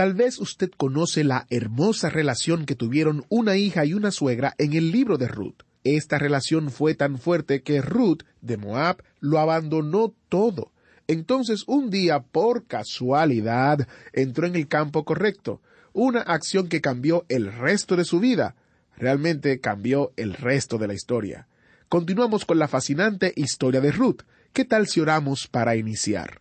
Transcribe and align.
Tal 0.00 0.14
vez 0.14 0.38
usted 0.38 0.70
conoce 0.74 1.24
la 1.24 1.46
hermosa 1.50 2.08
relación 2.08 2.64
que 2.64 2.74
tuvieron 2.74 3.26
una 3.28 3.58
hija 3.58 3.84
y 3.84 3.92
una 3.92 4.10
suegra 4.10 4.54
en 4.56 4.72
el 4.72 4.92
libro 4.92 5.18
de 5.18 5.28
Ruth. 5.28 5.64
Esta 5.84 6.16
relación 6.16 6.70
fue 6.70 6.94
tan 6.94 7.18
fuerte 7.18 7.60
que 7.60 7.82
Ruth 7.82 8.22
de 8.40 8.56
Moab 8.56 9.02
lo 9.18 9.38
abandonó 9.38 10.14
todo. 10.30 10.72
Entonces 11.06 11.64
un 11.66 11.90
día, 11.90 12.20
por 12.20 12.66
casualidad, 12.66 13.86
entró 14.14 14.46
en 14.46 14.56
el 14.56 14.68
campo 14.68 15.04
correcto, 15.04 15.60
una 15.92 16.20
acción 16.20 16.68
que 16.68 16.80
cambió 16.80 17.26
el 17.28 17.52
resto 17.52 17.94
de 17.94 18.06
su 18.06 18.20
vida. 18.20 18.56
Realmente 18.96 19.60
cambió 19.60 20.14
el 20.16 20.32
resto 20.32 20.78
de 20.78 20.86
la 20.86 20.94
historia. 20.94 21.46
Continuamos 21.90 22.46
con 22.46 22.58
la 22.58 22.68
fascinante 22.68 23.34
historia 23.36 23.82
de 23.82 23.92
Ruth. 23.92 24.22
¿Qué 24.54 24.64
tal 24.64 24.86
si 24.86 24.98
oramos 25.00 25.46
para 25.46 25.76
iniciar? 25.76 26.40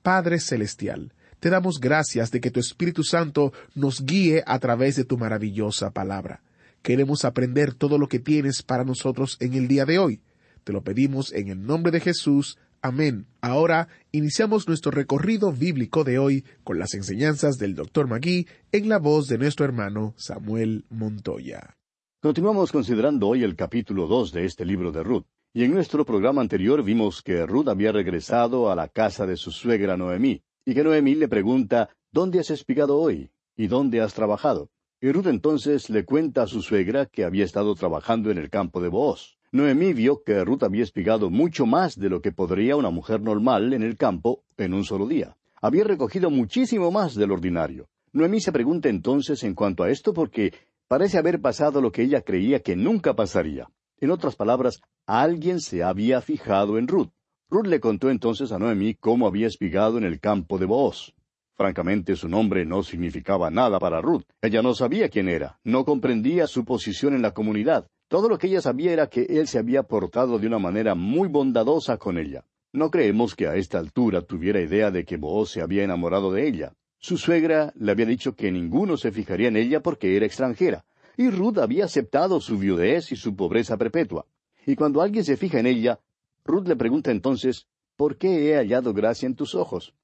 Padre 0.00 0.40
Celestial, 0.40 1.12
te 1.46 1.50
damos 1.50 1.78
gracias 1.78 2.32
de 2.32 2.40
que 2.40 2.50
tu 2.50 2.58
Espíritu 2.58 3.04
Santo 3.04 3.52
nos 3.76 4.04
guíe 4.04 4.42
a 4.48 4.58
través 4.58 4.96
de 4.96 5.04
tu 5.04 5.16
maravillosa 5.16 5.92
palabra. 5.92 6.42
Queremos 6.82 7.24
aprender 7.24 7.72
todo 7.72 7.98
lo 7.98 8.08
que 8.08 8.18
tienes 8.18 8.64
para 8.64 8.82
nosotros 8.82 9.36
en 9.38 9.54
el 9.54 9.68
día 9.68 9.84
de 9.84 10.00
hoy. 10.00 10.20
Te 10.64 10.72
lo 10.72 10.82
pedimos 10.82 11.32
en 11.32 11.46
el 11.46 11.64
nombre 11.64 11.92
de 11.92 12.00
Jesús. 12.00 12.58
Amén. 12.82 13.26
Ahora 13.40 13.86
iniciamos 14.10 14.66
nuestro 14.66 14.90
recorrido 14.90 15.52
bíblico 15.52 16.02
de 16.02 16.18
hoy 16.18 16.44
con 16.64 16.80
las 16.80 16.94
enseñanzas 16.94 17.58
del 17.58 17.76
Dr. 17.76 18.08
Magui 18.08 18.48
en 18.72 18.88
la 18.88 18.98
voz 18.98 19.28
de 19.28 19.38
nuestro 19.38 19.66
hermano 19.66 20.14
Samuel 20.16 20.84
Montoya. 20.90 21.76
Continuamos 22.20 22.72
considerando 22.72 23.28
hoy 23.28 23.44
el 23.44 23.54
capítulo 23.54 24.08
dos 24.08 24.32
de 24.32 24.46
este 24.46 24.64
libro 24.64 24.90
de 24.90 25.04
Ruth. 25.04 25.26
Y 25.54 25.62
en 25.62 25.72
nuestro 25.72 26.04
programa 26.04 26.40
anterior 26.40 26.82
vimos 26.82 27.22
que 27.22 27.46
Ruth 27.46 27.68
había 27.68 27.92
regresado 27.92 28.68
a 28.68 28.74
la 28.74 28.88
casa 28.88 29.26
de 29.26 29.36
su 29.36 29.52
suegra 29.52 29.96
Noemí, 29.96 30.42
y 30.66 30.74
que 30.74 30.82
Noemí 30.82 31.14
le 31.14 31.28
pregunta 31.28 31.88
¿Dónde 32.10 32.40
has 32.40 32.50
espigado 32.50 32.98
hoy? 32.98 33.30
¿Y 33.56 33.68
dónde 33.68 34.00
has 34.00 34.14
trabajado? 34.14 34.68
Y 35.00 35.12
Ruth 35.12 35.26
entonces 35.28 35.88
le 35.90 36.04
cuenta 36.04 36.42
a 36.42 36.46
su 36.46 36.60
suegra 36.60 37.06
que 37.06 37.24
había 37.24 37.44
estado 37.44 37.74
trabajando 37.74 38.30
en 38.30 38.38
el 38.38 38.50
campo 38.50 38.80
de 38.80 38.88
Booz. 38.88 39.36
Noemí 39.52 39.92
vio 39.92 40.22
que 40.24 40.44
Ruth 40.44 40.64
había 40.64 40.82
espigado 40.82 41.30
mucho 41.30 41.66
más 41.66 41.96
de 41.96 42.08
lo 42.08 42.20
que 42.20 42.32
podría 42.32 42.74
una 42.74 42.90
mujer 42.90 43.20
normal 43.20 43.72
en 43.74 43.82
el 43.82 43.96
campo 43.96 44.42
en 44.56 44.74
un 44.74 44.84
solo 44.84 45.06
día. 45.06 45.36
Había 45.62 45.84
recogido 45.84 46.30
muchísimo 46.30 46.90
más 46.90 47.14
del 47.14 47.30
ordinario. 47.30 47.88
Noemí 48.12 48.40
se 48.40 48.50
pregunta 48.50 48.88
entonces 48.88 49.44
en 49.44 49.54
cuanto 49.54 49.84
a 49.84 49.90
esto 49.90 50.12
porque 50.12 50.52
parece 50.88 51.18
haber 51.18 51.40
pasado 51.40 51.80
lo 51.80 51.92
que 51.92 52.02
ella 52.02 52.22
creía 52.22 52.60
que 52.60 52.74
nunca 52.74 53.14
pasaría. 53.14 53.68
En 54.00 54.10
otras 54.10 54.34
palabras, 54.34 54.80
alguien 55.06 55.60
se 55.60 55.84
había 55.84 56.20
fijado 56.22 56.76
en 56.76 56.88
Ruth. 56.88 57.10
Ruth 57.48 57.66
le 57.66 57.78
contó 57.78 58.10
entonces 58.10 58.50
a 58.50 58.58
Noemí 58.58 58.94
cómo 58.94 59.28
había 59.28 59.46
espigado 59.46 59.98
en 59.98 60.04
el 60.04 60.18
campo 60.18 60.58
de 60.58 60.66
Booz. 60.66 61.14
Francamente, 61.54 62.16
su 62.16 62.28
nombre 62.28 62.66
no 62.66 62.82
significaba 62.82 63.50
nada 63.50 63.78
para 63.78 64.00
Ruth. 64.00 64.24
Ella 64.42 64.62
no 64.62 64.74
sabía 64.74 65.08
quién 65.08 65.28
era, 65.28 65.60
no 65.62 65.84
comprendía 65.84 66.48
su 66.48 66.64
posición 66.64 67.14
en 67.14 67.22
la 67.22 67.30
comunidad. 67.30 67.86
Todo 68.08 68.28
lo 68.28 68.36
que 68.36 68.48
ella 68.48 68.60
sabía 68.60 68.92
era 68.92 69.06
que 69.06 69.22
él 69.22 69.46
se 69.46 69.58
había 69.58 69.84
portado 69.84 70.40
de 70.40 70.48
una 70.48 70.58
manera 70.58 70.96
muy 70.96 71.28
bondadosa 71.28 71.98
con 71.98 72.18
ella. 72.18 72.44
No 72.72 72.90
creemos 72.90 73.36
que 73.36 73.46
a 73.46 73.54
esta 73.54 73.78
altura 73.78 74.22
tuviera 74.22 74.60
idea 74.60 74.90
de 74.90 75.04
que 75.04 75.16
Booz 75.16 75.52
se 75.52 75.62
había 75.62 75.84
enamorado 75.84 76.32
de 76.32 76.48
ella. 76.48 76.72
Su 76.98 77.16
suegra 77.16 77.72
le 77.76 77.92
había 77.92 78.06
dicho 78.06 78.34
que 78.34 78.50
ninguno 78.50 78.96
se 78.96 79.12
fijaría 79.12 79.48
en 79.48 79.56
ella 79.56 79.80
porque 79.80 80.16
era 80.16 80.26
extranjera, 80.26 80.84
y 81.16 81.30
Ruth 81.30 81.58
había 81.58 81.84
aceptado 81.84 82.40
su 82.40 82.58
viudez 82.58 83.12
y 83.12 83.16
su 83.16 83.36
pobreza 83.36 83.76
perpetua. 83.76 84.26
Y 84.66 84.74
cuando 84.74 85.00
alguien 85.00 85.24
se 85.24 85.36
fija 85.36 85.60
en 85.60 85.66
ella, 85.66 86.00
Ruth 86.46 86.66
le 86.66 86.76
pregunta 86.76 87.10
entonces, 87.10 87.66
¿por 87.96 88.16
qué 88.16 88.50
he 88.50 88.56
hallado 88.56 88.92
gracia 88.92 89.26
en 89.26 89.34
tus 89.34 89.54
ojos? 89.54 89.94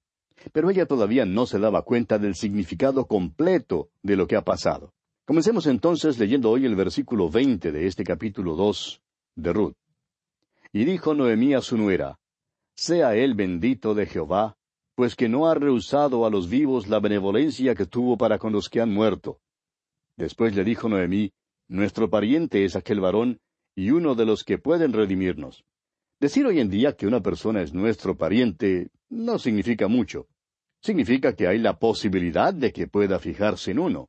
Pero 0.52 0.70
ella 0.70 0.86
todavía 0.86 1.24
no 1.24 1.46
se 1.46 1.58
daba 1.58 1.82
cuenta 1.82 2.18
del 2.18 2.34
significado 2.34 3.06
completo 3.06 3.90
de 4.02 4.16
lo 4.16 4.26
que 4.26 4.36
ha 4.36 4.42
pasado. 4.42 4.92
Comencemos 5.24 5.66
entonces 5.66 6.18
leyendo 6.18 6.50
hoy 6.50 6.66
el 6.66 6.74
versículo 6.74 7.28
veinte 7.30 7.70
de 7.70 7.86
este 7.86 8.02
capítulo 8.02 8.56
dos 8.56 9.00
de 9.36 9.52
Ruth. 9.52 9.74
Y 10.72 10.84
dijo 10.84 11.14
Noemí 11.14 11.54
a 11.54 11.60
su 11.60 11.76
nuera, 11.76 12.18
Sea 12.74 13.14
él 13.14 13.34
bendito 13.34 13.94
de 13.94 14.06
Jehová, 14.06 14.56
pues 14.94 15.14
que 15.14 15.28
no 15.28 15.46
ha 15.46 15.54
rehusado 15.54 16.26
a 16.26 16.30
los 16.30 16.48
vivos 16.48 16.88
la 16.88 16.98
benevolencia 16.98 17.74
que 17.74 17.86
tuvo 17.86 18.16
para 18.18 18.38
con 18.38 18.52
los 18.52 18.68
que 18.68 18.80
han 18.80 18.90
muerto. 18.90 19.40
Después 20.16 20.54
le 20.54 20.64
dijo 20.64 20.88
Noemí, 20.88 21.32
Nuestro 21.68 22.10
pariente 22.10 22.64
es 22.64 22.76
aquel 22.76 23.00
varón, 23.00 23.40
y 23.74 23.90
uno 23.90 24.14
de 24.14 24.26
los 24.26 24.44
que 24.44 24.58
pueden 24.58 24.92
redimirnos. 24.92 25.64
Decir 26.22 26.46
hoy 26.46 26.60
en 26.60 26.70
día 26.70 26.92
que 26.92 27.08
una 27.08 27.20
persona 27.20 27.62
es 27.62 27.74
nuestro 27.74 28.16
pariente 28.16 28.92
no 29.10 29.40
significa 29.40 29.88
mucho. 29.88 30.28
Significa 30.80 31.34
que 31.34 31.48
hay 31.48 31.58
la 31.58 31.80
posibilidad 31.80 32.54
de 32.54 32.72
que 32.72 32.86
pueda 32.86 33.18
fijarse 33.18 33.72
en 33.72 33.80
uno. 33.80 34.08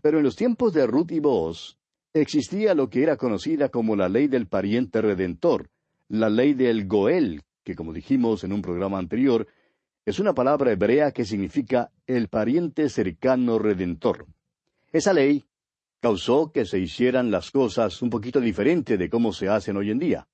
Pero 0.00 0.16
en 0.16 0.24
los 0.24 0.36
tiempos 0.36 0.72
de 0.72 0.86
Ruth 0.86 1.12
y 1.12 1.20
Boaz 1.20 1.76
existía 2.14 2.72
lo 2.72 2.88
que 2.88 3.02
era 3.02 3.18
conocida 3.18 3.68
como 3.68 3.94
la 3.94 4.08
ley 4.08 4.26
del 4.26 4.46
pariente 4.46 5.02
redentor, 5.02 5.68
la 6.08 6.30
ley 6.30 6.54
del 6.54 6.86
Goel, 6.86 7.42
que 7.62 7.74
como 7.74 7.92
dijimos 7.92 8.42
en 8.44 8.54
un 8.54 8.62
programa 8.62 8.98
anterior, 8.98 9.46
es 10.06 10.18
una 10.18 10.32
palabra 10.32 10.72
hebrea 10.72 11.12
que 11.12 11.26
significa 11.26 11.92
el 12.06 12.28
pariente 12.28 12.88
cercano 12.88 13.58
redentor. 13.58 14.24
Esa 14.92 15.12
ley 15.12 15.44
causó 16.00 16.52
que 16.52 16.64
se 16.64 16.78
hicieran 16.78 17.30
las 17.30 17.50
cosas 17.50 18.00
un 18.00 18.08
poquito 18.08 18.40
diferente 18.40 18.96
de 18.96 19.10
cómo 19.10 19.34
se 19.34 19.50
hacen 19.50 19.76
hoy 19.76 19.90
en 19.90 19.98
día. 19.98 20.26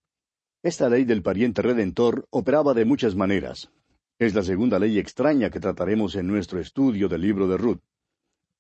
Esta 0.65 0.89
ley 0.89 1.05
del 1.05 1.21
pariente 1.21 1.61
redentor 1.61 2.27
operaba 2.31 2.73
de 2.73 2.87
muchas 2.87 3.15
maneras. 3.15 3.71
Es 4.19 4.35
la 4.35 4.43
segunda 4.43 4.79
ley 4.79 4.99
extraña 4.99 5.51
que 5.51 5.61
trataremos 5.61 6.17
en 6.17 6.27
nuestro 6.27 6.59
estudio 6.59 7.07
del 7.07 7.21
libro 7.21 7.47
de 7.47 7.59
Ruth. 7.59 7.83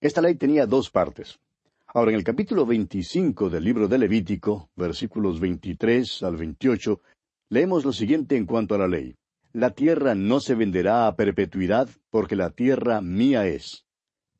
Esta 0.02 0.20
ley 0.20 0.34
tenía 0.34 0.66
dos 0.66 0.90
partes. 0.90 1.38
Ahora, 1.86 2.10
en 2.10 2.18
el 2.18 2.22
capítulo 2.22 2.66
25 2.66 3.48
del 3.48 3.64
libro 3.64 3.88
de 3.88 3.96
Levítico, 3.96 4.68
versículos 4.76 5.40
23 5.40 6.22
al 6.24 6.36
28, 6.36 7.00
leemos 7.48 7.86
lo 7.86 7.92
siguiente 7.94 8.36
en 8.36 8.44
cuanto 8.44 8.74
a 8.74 8.78
la 8.78 8.88
ley. 8.88 9.16
La 9.54 9.70
tierra 9.70 10.14
no 10.14 10.40
se 10.40 10.54
venderá 10.54 11.06
a 11.06 11.16
perpetuidad, 11.16 11.88
porque 12.10 12.36
la 12.36 12.50
tierra 12.50 13.00
mía 13.00 13.46
es. 13.46 13.86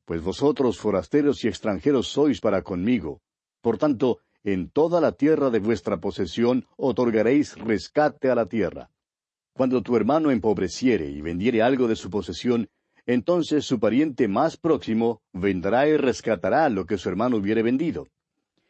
Pues 0.05 0.22
vosotros 0.22 0.76
forasteros 0.76 1.43
y 1.44 1.49
extranjeros 1.49 2.08
sois 2.08 2.43
para 2.43 2.61
conmigo. 2.61 3.22
Por 3.62 3.78
tanto, 3.78 4.19
en 4.44 4.69
toda 4.69 5.00
la 5.00 5.12
tierra 5.12 5.49
de 5.50 5.58
vuestra 5.58 5.96
posesión 5.96 6.67
otorgaréis 6.76 7.56
rescate 7.56 8.31
a 8.31 8.35
la 8.35 8.46
tierra. 8.46 8.91
Cuando 9.55 9.82
tu 9.82 9.96
hermano 9.96 10.31
empobreciere 10.31 11.11
y 11.11 11.23
vendiere 11.23 11.62
algo 11.62 11.88
de 11.88 11.96
su 11.96 12.11
posesión, 12.11 12.69
entonces 13.06 13.64
su 13.64 13.81
pariente 13.81 14.29
más 14.29 14.56
próximo 14.56 15.23
vendrá 15.32 15.88
y 15.88 15.96
rescatará 15.96 16.69
lo 16.69 16.87
que 16.87 16.99
su 16.99 17.08
hermano 17.08 17.38
hubiere 17.38 17.62
vendido. 17.62 18.06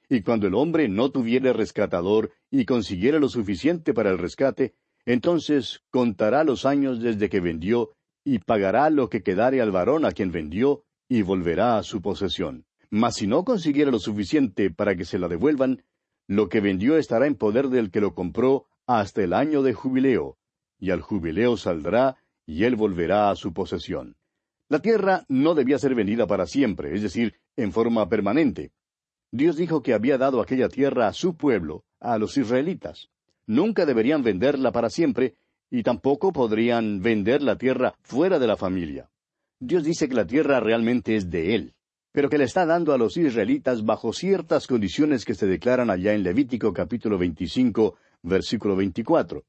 Y 0.09 0.23
cuando 0.23 0.47
el 0.47 0.55
hombre 0.55 0.89
no 0.89 1.11
tuviere 1.11 1.53
rescatador 1.53 2.31
y 2.51 2.67
consiguiera 2.67 3.19
lo 3.19 3.29
suficiente 3.29 3.95
para 3.95 4.11
el 4.11 4.19
rescate, 4.19 4.75
entonces 5.07 5.83
contará 5.91 6.45
los 6.45 6.67
años 6.67 7.01
desde 7.01 7.29
que 7.29 7.41
vendió 7.41 7.91
y 8.25 8.39
pagará 8.39 8.91
lo 8.91 9.09
que 9.09 9.23
quedare 9.23 9.61
al 9.61 9.71
varón 9.71 10.05
a 10.05 10.13
quien 10.13 10.31
vendió 10.31 10.85
y 11.09 11.23
volverá 11.23 11.79
a 11.79 11.83
su 11.83 12.01
posesión. 12.01 12.65
Mas 12.91 13.17
si 13.17 13.27
no 13.27 13.45
consiguiera 13.45 13.91
lo 13.91 13.99
suficiente 13.99 14.71
para 14.71 14.97
que 14.97 15.05
se 15.05 15.19
la 15.19 15.29
devuelvan, 15.29 15.83
lo 16.27 16.49
que 16.49 16.61
vendió 16.61 16.97
estará 16.97 17.27
en 17.27 17.35
poder 17.35 17.69
del 17.69 17.91
que 17.91 18.01
lo 18.01 18.15
compró 18.15 18.67
hasta 18.87 19.23
el 19.23 19.33
año 19.33 19.63
de 19.63 19.75
jubileo, 19.75 20.39
y 20.79 20.91
al 20.91 21.01
jubileo 21.01 21.57
saldrá 21.57 22.17
y 22.47 22.65
él 22.65 22.77
volverá 22.77 23.31
a 23.31 23.37
su 23.37 23.53
posesión. 23.53 24.17
La 24.69 24.81
tierra 24.81 25.25
no 25.29 25.55
debía 25.55 25.79
ser 25.79 25.95
vendida 25.95 26.27
para 26.27 26.47
siempre, 26.47 26.95
es 26.95 27.03
decir, 27.03 27.35
en 27.57 27.73
forma 27.73 28.09
permanente. 28.09 28.73
Dios 29.31 29.57
dijo 29.57 29.83
que 29.83 29.95
había 29.95 30.19
dado 30.19 30.41
aquella 30.41 30.69
tierra 30.69 31.09
a 31.09 31.13
su 31.13 31.37
pueblo, 31.37 31.85
a 32.01 32.19
los 32.19 32.37
israelitas. 32.37 33.11
Nunca 33.47 33.85
deberían 33.85 34.23
venderla 34.23 34.73
para 34.73 34.91
siempre, 34.91 35.35
y 35.71 35.83
tampoco 35.83 36.33
podrían 36.33 37.03
vender 37.03 37.43
la 37.43 37.57
tierra 37.57 37.95
fuera 38.03 38.39
de 38.39 38.47
la 38.47 38.57
familia. 38.57 39.11
Dios 39.61 39.85
dice 39.85 40.09
que 40.09 40.15
la 40.15 40.27
tierra 40.27 40.61
realmente 40.61 41.17
es 41.17 41.31
de 41.31 41.55
Él, 41.55 41.74
pero 42.15 42.31
que 42.31 42.39
le 42.39 42.45
está 42.45 42.65
dando 42.65 42.93
a 42.93 42.97
los 42.97 43.17
israelitas 43.17 43.85
bajo 43.85 44.13
ciertas 44.13 44.69
condiciones 44.69 45.25
que 45.25 45.35
se 45.35 45.49
declaran 45.49 45.91
allá 45.91 46.13
en 46.15 46.23
Levítico 46.23 46.73
capítulo 46.73 47.19
25, 47.19 47.97
versículo 48.23 48.77
24. 48.77 49.43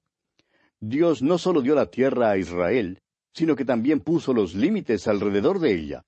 Dios 0.79 1.21
no 1.21 1.37
solo 1.37 1.61
dio 1.61 1.75
la 1.75 1.91
tierra 1.91 2.31
a 2.31 2.37
Israel, 2.39 3.03
sino 3.35 3.55
que 3.55 3.65
también 3.65 3.99
puso 3.99 4.33
los 4.33 4.55
límites 4.55 5.07
alrededor 5.07 5.59
de 5.59 5.75
ella. 5.75 6.05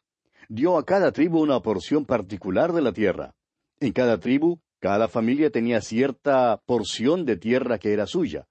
Dio 0.50 0.80
a 0.80 0.83
cada 0.83 1.12
tribu 1.12 1.44
una 1.44 1.59
porción 1.59 2.06
particular 2.06 2.74
de 2.74 2.81
la 2.81 2.92
tierra. 2.92 3.36
En 3.80 3.94
cada 3.94 4.19
tribu, 4.19 4.57
cada 4.80 5.07
familia 5.07 5.51
tenía 5.51 5.80
cierta 5.81 6.60
porción 6.65 7.24
de 7.25 7.38
tierra 7.38 7.77
que 7.77 7.94
era 7.94 8.07
suya. 8.07 8.48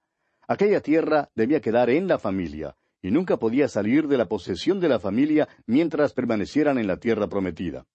Aquella 0.47 0.79
tierra 0.79 1.29
debía 1.35 1.59
quedar 1.59 1.89
en 1.89 2.07
la 2.07 2.19
familia, 2.19 2.77
y 3.01 3.11
nunca 3.11 3.35
podía 3.35 3.67
salir 3.67 4.07
de 4.07 4.17
la 4.17 4.29
posesión 4.29 4.79
de 4.79 4.87
la 4.87 5.01
familia 5.01 5.49
mientras 5.65 6.13
permanecieran 6.13 6.77
en 6.77 6.87
la 6.87 7.01
tierra 7.01 7.27
prometida. 7.27 7.85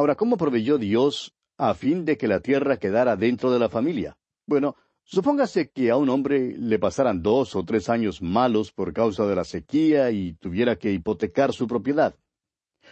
Ahora, 0.00 0.14
¿cómo 0.14 0.38
proveyó 0.38 0.78
Dios 0.78 1.34
a 1.58 1.74
fin 1.74 2.06
de 2.06 2.16
que 2.16 2.26
la 2.26 2.40
tierra 2.40 2.78
quedara 2.78 3.16
dentro 3.16 3.50
de 3.50 3.58
la 3.58 3.68
familia? 3.68 4.16
Bueno, 4.46 4.74
Supóngase 5.04 5.68
que 5.68 5.90
a 5.90 5.96
un 5.96 6.08
hombre 6.08 6.56
le 6.56 6.78
pasaran 6.78 7.20
dos 7.20 7.54
o 7.54 7.64
tres 7.64 7.90
años 7.90 8.22
malos 8.22 8.72
por 8.72 8.94
causa 8.94 9.26
de 9.26 9.34
la 9.34 9.44
sequía 9.44 10.10
y 10.10 10.32
tuviera 10.34 10.76
que 10.76 10.90
hipotecar 10.90 11.52
su 11.52 11.66
propiedad. 11.66 12.14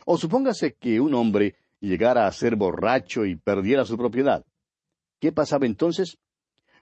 O 0.05 0.19
supóngase 0.19 0.75
que 0.75 1.01
un 1.01 1.15
hombre 1.15 1.55
llegara 1.81 2.27
a 2.27 2.33
ser 2.33 2.57
borracho 2.57 3.25
y 3.25 3.37
perdiera 3.37 3.87
su 3.87 3.97
propiedad. 3.97 4.45
¿Qué 5.19 5.33
pasaba 5.33 5.65
entonces? 5.65 6.19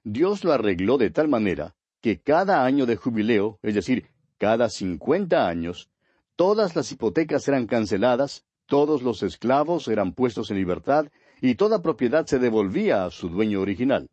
Dios 0.02 0.43
lo 0.43 0.52
arregló 0.52 0.99
de 0.99 1.11
tal 1.11 1.28
manera 1.28 1.76
que 2.00 2.20
cada 2.20 2.64
año 2.64 2.84
de 2.84 2.96
jubileo, 2.96 3.61
es 3.62 3.76
decir, 3.76 4.08
cada 4.38 4.70
cincuenta 4.70 5.46
años, 5.46 5.88
todas 6.34 6.75
las 6.75 6.90
hipotecas 6.90 7.46
eran 7.46 7.69
canceladas, 7.69 8.44
todos 8.66 9.02
los 9.02 9.22
esclavos 9.22 9.88
eran 9.88 10.12
puestos 10.12 10.50
en 10.50 10.58
libertad 10.58 11.06
y 11.40 11.54
toda 11.54 11.82
propiedad 11.82 12.26
se 12.26 12.38
devolvía 12.38 13.04
a 13.04 13.10
su 13.10 13.28
dueño 13.28 13.60
original. 13.60 14.08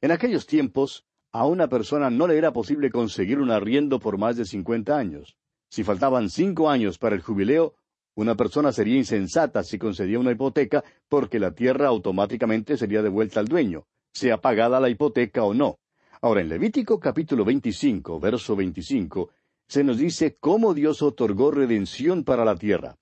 En 0.00 0.10
aquellos 0.10 0.46
tiempos, 0.46 1.04
a 1.32 1.46
una 1.46 1.68
persona 1.68 2.10
no 2.10 2.26
le 2.26 2.38
era 2.38 2.52
posible 2.52 2.90
conseguir 2.90 3.40
un 3.40 3.50
arriendo 3.50 3.98
por 3.98 4.18
más 4.18 4.36
de 4.36 4.44
cincuenta 4.44 4.96
años. 4.96 5.36
Si 5.70 5.82
faltaban 5.82 6.28
cinco 6.28 6.70
años 6.70 6.98
para 6.98 7.16
el 7.16 7.22
jubileo, 7.22 7.74
una 8.14 8.36
persona 8.36 8.70
sería 8.70 8.96
insensata 8.96 9.64
si 9.64 9.78
concedía 9.78 10.20
una 10.20 10.30
hipoteca 10.30 10.84
porque 11.08 11.40
la 11.40 11.52
tierra 11.52 11.88
automáticamente 11.88 12.76
sería 12.76 13.02
devuelta 13.02 13.40
al 13.40 13.48
dueño, 13.48 13.86
sea 14.12 14.40
pagada 14.40 14.78
la 14.78 14.88
hipoteca 14.88 15.42
o 15.42 15.54
no. 15.54 15.78
Ahora, 16.20 16.40
en 16.40 16.48
Levítico 16.48 17.00
capítulo 17.00 17.44
25, 17.44 18.20
verso 18.20 18.54
25, 18.54 19.30
se 19.66 19.82
nos 19.82 19.98
dice 19.98 20.36
cómo 20.38 20.74
Dios 20.74 21.02
otorgó 21.02 21.50
redención 21.50 22.22
para 22.22 22.44
la 22.44 22.54
tierra. 22.54 22.96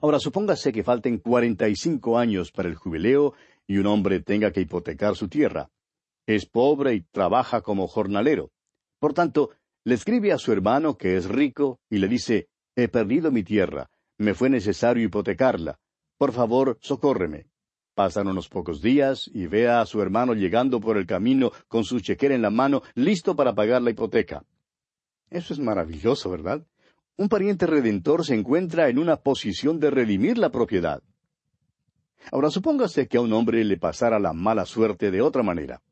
Ahora, 0.00 0.18
supóngase 0.18 0.72
que 0.72 0.84
falten 0.84 1.18
cuarenta 1.18 1.68
y 1.68 1.76
cinco 1.76 2.18
años 2.18 2.52
para 2.52 2.68
el 2.68 2.74
jubileo 2.74 3.34
y 3.66 3.78
un 3.78 3.86
hombre 3.86 4.20
tenga 4.20 4.52
que 4.52 4.60
hipotecar 4.60 5.16
su 5.16 5.28
tierra 5.28 5.70
es 6.28 6.44
pobre 6.44 6.94
y 6.94 7.00
trabaja 7.00 7.62
como 7.62 7.88
jornalero. 7.88 8.50
Por 9.00 9.14
tanto, 9.14 9.50
le 9.84 9.94
escribe 9.94 10.30
a 10.32 10.38
su 10.38 10.52
hermano 10.52 10.98
que 10.98 11.16
es 11.16 11.26
rico 11.26 11.80
y 11.88 11.98
le 11.98 12.06
dice, 12.06 12.48
He 12.76 12.88
perdido 12.88 13.32
mi 13.32 13.42
tierra, 13.42 13.90
me 14.18 14.34
fue 14.34 14.50
necesario 14.50 15.04
hipotecarla. 15.04 15.78
Por 16.18 16.32
favor, 16.32 16.78
socórreme. 16.82 17.46
Pasan 17.94 18.28
unos 18.28 18.48
pocos 18.48 18.82
días 18.82 19.28
y 19.32 19.46
ve 19.46 19.68
a 19.68 19.84
su 19.86 20.02
hermano 20.02 20.34
llegando 20.34 20.80
por 20.80 20.98
el 20.98 21.06
camino 21.06 21.50
con 21.66 21.84
su 21.84 21.98
chequera 22.00 22.34
en 22.34 22.42
la 22.42 22.50
mano, 22.50 22.82
listo 22.94 23.34
para 23.34 23.54
pagar 23.54 23.80
la 23.80 23.90
hipoteca. 23.90 24.44
Eso 25.30 25.54
es 25.54 25.58
maravilloso, 25.58 26.30
¿verdad? 26.30 26.64
Un 27.18 27.28
pariente 27.28 27.66
redentor 27.66 28.24
se 28.24 28.36
encuentra 28.36 28.88
en 28.88 28.96
una 28.96 29.16
posición 29.16 29.80
de 29.80 29.90
redimir 29.90 30.38
la 30.38 30.52
propiedad. 30.52 31.02
Ahora 32.30 32.48
supóngase 32.48 33.08
que 33.08 33.16
a 33.16 33.20
un 33.20 33.32
hombre 33.32 33.64
le 33.64 33.76
pasara 33.76 34.20
la 34.20 34.32
mala 34.32 34.64
suerte 34.64 35.10
de 35.10 35.20
otra 35.20 35.42
manera. 35.42 35.82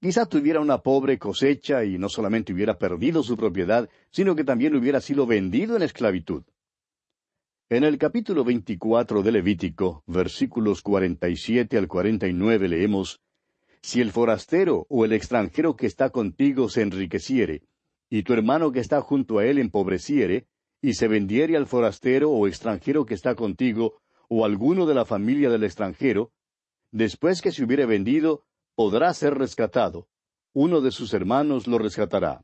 Quizá 0.00 0.24
tuviera 0.24 0.60
una 0.60 0.78
pobre 0.78 1.18
cosecha 1.18 1.84
y 1.84 1.98
no 1.98 2.08
solamente 2.08 2.52
hubiera 2.52 2.78
perdido 2.78 3.24
su 3.24 3.36
propiedad, 3.36 3.90
sino 4.12 4.36
que 4.36 4.44
también 4.44 4.76
hubiera 4.76 5.00
sido 5.00 5.26
vendido 5.26 5.74
en 5.74 5.82
esclavitud. 5.82 6.44
En 7.68 7.82
el 7.82 7.98
capítulo 7.98 8.44
24 8.44 9.24
de 9.24 9.32
Levítico, 9.32 10.04
versículos 10.06 10.80
47 10.80 11.76
al 11.76 11.88
49 11.88 12.68
leemos, 12.68 13.20
Si 13.82 14.00
el 14.00 14.12
forastero 14.12 14.86
o 14.88 15.04
el 15.04 15.12
extranjero 15.12 15.74
que 15.74 15.88
está 15.88 16.10
contigo 16.10 16.68
se 16.68 16.82
enriqueciere, 16.82 17.64
y 18.08 18.22
tu 18.22 18.32
hermano 18.32 18.72
que 18.72 18.80
está 18.80 19.00
junto 19.00 19.38
a 19.38 19.46
él 19.46 19.58
empobreciere, 19.58 20.46
y 20.80 20.94
se 20.94 21.08
vendiere 21.08 21.56
al 21.56 21.66
forastero 21.66 22.30
o 22.30 22.46
extranjero 22.46 23.06
que 23.06 23.14
está 23.14 23.34
contigo, 23.34 24.00
o 24.28 24.44
alguno 24.44 24.86
de 24.86 24.94
la 24.94 25.04
familia 25.04 25.50
del 25.50 25.64
extranjero, 25.64 26.32
después 26.92 27.42
que 27.42 27.52
se 27.52 27.64
hubiere 27.64 27.86
vendido, 27.86 28.44
podrá 28.74 29.12
ser 29.14 29.34
rescatado. 29.34 30.08
Uno 30.52 30.80
de 30.80 30.90
sus 30.90 31.12
hermanos 31.14 31.66
lo 31.66 31.78
rescatará. 31.78 32.42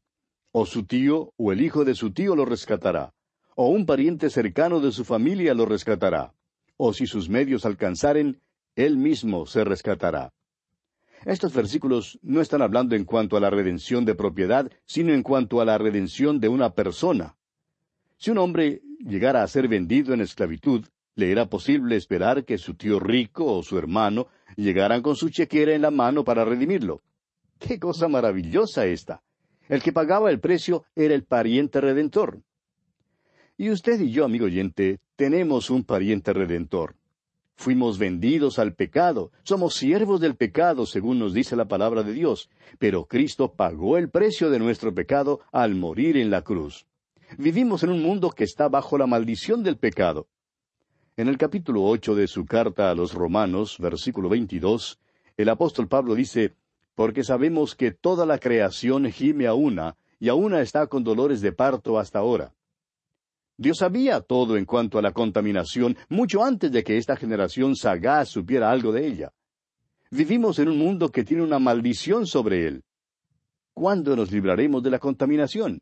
O 0.53 0.67
su 0.67 0.85
tío 0.85 1.32
o 1.37 1.53
el 1.53 1.62
hijo 1.62 1.85
de 1.85 1.94
su 1.94 2.12
tío 2.12 2.37
lo 2.37 2.44
rescatará. 2.44 3.14
O 3.55 3.69
un 3.69 3.87
pariente 3.87 4.31
cercano 4.31 4.81
de 4.81 4.93
su 4.93 5.05
familia 5.05 5.55
lo 5.55 5.67
rescatará. 5.67 6.35
O 6.76 6.92
si 6.92 7.07
sus 7.07 7.28
medios 7.28 7.64
alcanzaren, 7.64 8.40
él 8.76 8.97
mismo 8.97 9.47
se 9.47 9.64
rescatará. 9.64 10.33
Estos 11.25 11.55
versículos 11.55 12.19
no 12.23 12.41
están 12.41 12.62
hablando 12.62 12.97
en 12.97 13.05
cuanto 13.05 13.37
a 13.37 13.41
la 13.41 13.50
redención 13.50 14.05
de 14.05 14.14
propiedad, 14.14 14.71
sino 14.87 15.12
en 15.12 15.23
cuanto 15.23 15.61
a 15.61 15.64
la 15.64 15.79
redención 15.79 16.41
de 16.41 16.49
una 16.49 16.75
persona. 16.75 17.37
Si 18.17 18.31
un 18.31 18.38
hombre 18.38 18.83
llegara 18.99 19.43
a 19.43 19.49
ser 19.49 19.69
vendido 19.69 20.14
en 20.14 20.21
esclavitud, 20.21 20.85
le 21.14 21.31
era 21.31 21.47
posible 21.47 21.97
esperar 21.97 22.45
que 22.45 22.59
su 22.59 22.75
tío 22.75 22.99
rico 22.99 23.45
o 23.45 23.62
su 23.62 23.79
hermano 23.79 24.26
llegaran 24.57 25.02
con 25.02 25.14
su 25.14 25.29
chequera 25.29 25.75
en 25.75 25.83
la 25.83 25.91
mano 25.91 26.25
para 26.25 26.45
redimirlo. 26.45 27.02
¡Qué 27.59 27.79
cosa 27.79 28.09
maravillosa 28.09 28.87
esta! 28.87 29.23
El 29.69 29.83
que 29.83 29.93
pagaba 29.93 30.31
el 30.31 30.41
precio 30.41 30.85
era 30.97 31.14
el 31.14 31.25
pariente 31.25 31.81
redentor. 31.81 32.43
Y 33.57 33.71
usted 33.71 34.00
y 34.00 34.11
yo, 34.11 34.25
amigo 34.25 34.47
oyente, 34.47 34.99
tenemos 35.14 35.71
un 35.71 35.85
pariente 35.85 36.33
redentor. 36.33 36.97
Fuimos 37.62 37.97
vendidos 37.97 38.59
al 38.59 38.75
pecado, 38.75 39.31
somos 39.45 39.75
siervos 39.75 40.21
del 40.21 40.35
pecado, 40.35 40.85
según 40.85 41.21
nos 41.21 41.33
dice 41.33 41.54
la 41.54 41.69
palabra 41.69 42.02
de 42.02 42.12
Dios, 42.12 42.50
pero 42.81 43.04
Cristo 43.04 43.52
pagó 43.52 43.99
el 43.99 44.11
precio 44.11 44.50
de 44.50 44.59
nuestro 44.59 44.92
pecado 44.92 45.38
al 45.52 45.76
morir 45.76 46.16
en 46.16 46.28
la 46.28 46.42
cruz. 46.42 46.87
Vivimos 47.38 47.85
en 47.85 47.90
un 47.90 48.02
mundo 48.02 48.31
que 48.31 48.42
está 48.42 48.69
bajo 48.69 48.99
la 48.99 49.07
maldición 49.07 49.62
del 49.62 49.76
pecado. 49.76 50.26
En 51.16 51.28
el 51.28 51.38
capítulo 51.38 51.85
ocho 51.85 52.16
de 52.16 52.26
su 52.26 52.47
carta 52.47 52.90
a 52.90 52.97
los 52.97 53.14
Romanos, 53.14 53.76
versículo 53.78 54.28
veintidós, 54.28 54.99
el 55.37 55.49
apóstol 55.49 55.87
Pablo 55.87 56.16
dice, 56.16 56.57
Porque 56.97 57.23
sabemos 57.23 57.76
que 57.76 57.92
toda 57.92 58.26
la 58.26 58.38
creación 58.38 59.09
gime 59.12 59.47
a 59.47 59.54
una, 59.54 59.95
y 60.19 60.31
a 60.31 60.35
una 60.35 60.62
está 60.62 60.88
con 60.88 61.04
dolores 61.04 61.40
de 61.40 61.52
parto 61.52 62.00
hasta 62.00 62.19
ahora. 62.19 62.52
Dios 63.56 63.78
sabía 63.78 64.21
todo 64.21 64.56
en 64.56 64.64
cuanto 64.64 64.99
a 64.99 65.02
la 65.02 65.12
contaminación 65.12 65.97
mucho 66.09 66.44
antes 66.44 66.73
de 66.73 66.82
que 66.82 66.97
esta 66.97 67.16
generación 67.16 67.76
sagaz 67.76 68.28
supiera 68.28 68.71
algo 68.71 68.92
de 68.92 69.06
ella. 69.06 69.32
Vivimos 70.11 70.59
en 70.59 70.68
un 70.68 70.78
mundo 70.78 71.11
que 71.11 71.25
tiene 71.25 71.42
una 71.42 71.59
maldición 71.59 72.26
sobre 72.26 72.66
él. 72.66 72.85
¿Cuándo 73.73 74.14
nos 74.16 74.30
libraremos 74.30 74.82
de 74.82 74.90
la 74.90 74.99
contaminación? 74.99 75.80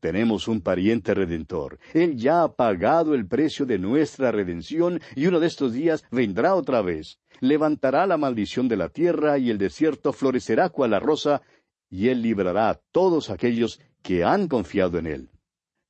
Tenemos 0.00 0.48
un 0.48 0.60
pariente 0.60 1.14
redentor. 1.14 1.78
Él 1.94 2.16
ya 2.16 2.42
ha 2.42 2.54
pagado 2.54 3.14
el 3.14 3.26
precio 3.26 3.66
de 3.66 3.78
nuestra 3.78 4.32
redención 4.32 5.00
y 5.14 5.26
uno 5.26 5.38
de 5.38 5.46
estos 5.46 5.72
días 5.72 6.04
vendrá 6.10 6.56
otra 6.56 6.82
vez. 6.82 7.18
Levantará 7.40 8.06
la 8.06 8.16
maldición 8.16 8.66
de 8.66 8.76
la 8.76 8.88
tierra 8.88 9.38
y 9.38 9.50
el 9.50 9.58
desierto 9.58 10.12
florecerá 10.12 10.70
cual 10.70 10.90
la 10.90 10.98
rosa 11.00 11.42
y 11.88 12.08
él 12.08 12.22
librará 12.22 12.70
a 12.70 12.80
todos 12.90 13.30
aquellos 13.30 13.80
que 14.02 14.24
han 14.24 14.48
confiado 14.48 14.98
en 14.98 15.06
él. 15.06 15.30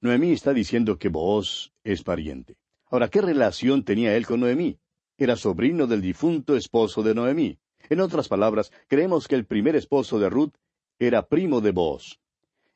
Noemí 0.02 0.32
está 0.32 0.52
diciendo 0.52 0.98
que 0.98 1.08
Booz 1.08 1.70
es 1.84 2.02
pariente. 2.02 2.56
Ahora, 2.90 3.06
¿qué 3.06 3.20
relación 3.20 3.84
tenía 3.84 4.16
él 4.16 4.26
con 4.26 4.40
Noemí? 4.40 4.76
Era 5.16 5.36
sobrino 5.36 5.86
del 5.86 6.02
difunto 6.02 6.56
esposo 6.56 7.04
de 7.04 7.14
Noemí. 7.14 7.60
En 7.88 8.00
otras 8.00 8.26
palabras, 8.26 8.72
creemos 8.88 9.28
que 9.28 9.36
el 9.36 9.46
primer 9.46 9.76
esposo 9.76 10.18
de 10.18 10.28
Ruth 10.28 10.54
era 10.98 11.28
primo 11.28 11.60
de 11.60 11.70
Booz. 11.70 12.18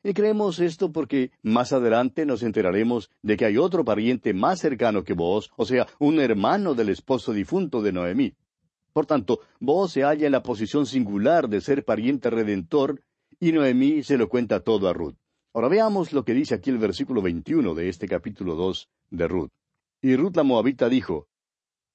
Y 0.03 0.13
creemos 0.13 0.61
esto 0.61 0.93
porque 0.93 1.31
más 1.41 1.73
adelante 1.73 2.25
nos 2.25 2.43
enteraremos 2.43 3.09
de 3.21 3.35
que 3.35 3.43
hay 3.43 3.57
otro 3.57 3.83
pariente 3.83 4.33
más 4.33 4.61
cercano 4.61 5.03
que 5.03 5.11
Booz, 5.11 5.49
o 5.57 5.65
sea, 5.65 5.85
un 5.99 6.21
hermano 6.21 6.75
del 6.75 6.87
esposo 6.87 7.33
difunto 7.33 7.81
de 7.81 7.91
Noemí. 7.91 8.35
Por 8.93 9.05
tanto, 9.05 9.41
Booz 9.59 9.91
se 9.91 10.03
halla 10.03 10.27
en 10.27 10.31
la 10.31 10.43
posición 10.43 10.85
singular 10.85 11.49
de 11.49 11.59
ser 11.59 11.83
pariente 11.83 12.29
redentor, 12.29 13.03
y 13.37 13.51
Noemí 13.51 14.01
se 14.03 14.17
lo 14.17 14.29
cuenta 14.29 14.61
todo 14.61 14.87
a 14.87 14.93
Ruth. 14.93 15.17
Ahora 15.57 15.69
veamos 15.69 16.13
lo 16.13 16.23
que 16.23 16.35
dice 16.35 16.53
aquí 16.53 16.69
el 16.69 16.77
versículo 16.77 17.19
21 17.23 17.73
de 17.73 17.89
este 17.89 18.07
capítulo 18.07 18.53
2 18.53 18.89
de 19.09 19.27
Ruth. 19.27 19.49
Y 20.03 20.15
Ruth 20.15 20.35
la 20.35 20.43
Moabita 20.43 20.87
dijo, 20.87 21.29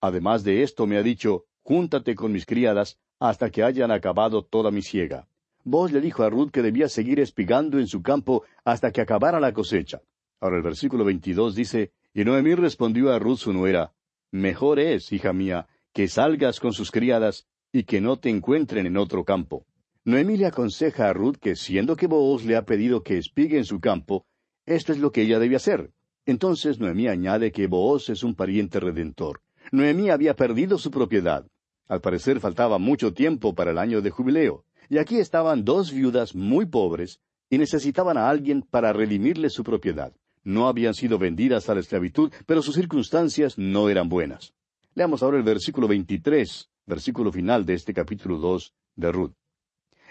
Además 0.00 0.42
de 0.42 0.64
esto 0.64 0.84
me 0.88 0.96
ha 0.96 1.02
dicho, 1.04 1.44
Júntate 1.62 2.16
con 2.16 2.32
mis 2.32 2.44
criadas 2.44 2.98
hasta 3.20 3.50
que 3.50 3.62
hayan 3.62 3.92
acabado 3.92 4.44
toda 4.44 4.72
mi 4.72 4.82
siega. 4.82 5.28
Vos 5.62 5.92
le 5.92 6.00
dijo 6.00 6.24
a 6.24 6.28
Ruth 6.28 6.50
que 6.50 6.60
debía 6.60 6.88
seguir 6.88 7.20
espigando 7.20 7.78
en 7.78 7.86
su 7.86 8.02
campo 8.02 8.42
hasta 8.64 8.90
que 8.90 9.00
acabara 9.00 9.38
la 9.38 9.52
cosecha. 9.52 10.02
Ahora 10.40 10.56
el 10.56 10.62
versículo 10.64 11.04
22 11.04 11.54
dice, 11.54 11.92
Y 12.12 12.24
Noemí 12.24 12.56
respondió 12.56 13.12
a 13.12 13.20
Ruth 13.20 13.38
su 13.38 13.52
nuera, 13.52 13.92
Mejor 14.32 14.80
es, 14.80 15.12
hija 15.12 15.32
mía, 15.32 15.68
que 15.92 16.08
salgas 16.08 16.58
con 16.58 16.72
sus 16.72 16.90
criadas 16.90 17.46
y 17.70 17.84
que 17.84 18.00
no 18.00 18.18
te 18.18 18.28
encuentren 18.28 18.86
en 18.86 18.96
otro 18.96 19.24
campo. 19.24 19.66
Noemí 20.04 20.36
le 20.36 20.46
aconseja 20.46 21.08
a 21.08 21.12
Ruth 21.12 21.36
que 21.36 21.54
siendo 21.54 21.94
que 21.94 22.08
Booz 22.08 22.44
le 22.44 22.56
ha 22.56 22.64
pedido 22.64 23.04
que 23.04 23.18
espigue 23.18 23.58
en 23.58 23.64
su 23.64 23.78
campo, 23.78 24.26
esto 24.66 24.92
es 24.92 24.98
lo 24.98 25.12
que 25.12 25.22
ella 25.22 25.38
debe 25.38 25.54
hacer. 25.54 25.92
Entonces 26.26 26.80
Noemí 26.80 27.06
añade 27.06 27.52
que 27.52 27.68
Booz 27.68 28.10
es 28.10 28.24
un 28.24 28.34
pariente 28.34 28.80
redentor. 28.80 29.42
Noemí 29.70 30.10
había 30.10 30.34
perdido 30.34 30.76
su 30.78 30.90
propiedad. 30.90 31.46
Al 31.86 32.00
parecer 32.00 32.40
faltaba 32.40 32.78
mucho 32.78 33.14
tiempo 33.14 33.54
para 33.54 33.70
el 33.70 33.78
año 33.78 34.02
de 34.02 34.10
jubileo. 34.10 34.64
Y 34.88 34.98
aquí 34.98 35.18
estaban 35.18 35.64
dos 35.64 35.92
viudas 35.92 36.34
muy 36.34 36.66
pobres 36.66 37.20
y 37.48 37.58
necesitaban 37.58 38.18
a 38.18 38.28
alguien 38.28 38.62
para 38.62 38.92
redimirle 38.92 39.50
su 39.50 39.62
propiedad. 39.62 40.12
No 40.42 40.66
habían 40.66 40.94
sido 40.94 41.16
vendidas 41.16 41.68
a 41.68 41.74
la 41.74 41.80
esclavitud, 41.80 42.32
pero 42.46 42.60
sus 42.60 42.74
circunstancias 42.74 43.56
no 43.56 43.88
eran 43.88 44.08
buenas. 44.08 44.52
Leamos 44.96 45.22
ahora 45.22 45.36
el 45.36 45.44
versículo 45.44 45.86
23, 45.86 46.70
versículo 46.86 47.30
final 47.30 47.64
de 47.64 47.74
este 47.74 47.94
capítulo 47.94 48.38
2 48.38 48.74
de 48.96 49.12
Ruth. 49.12 49.41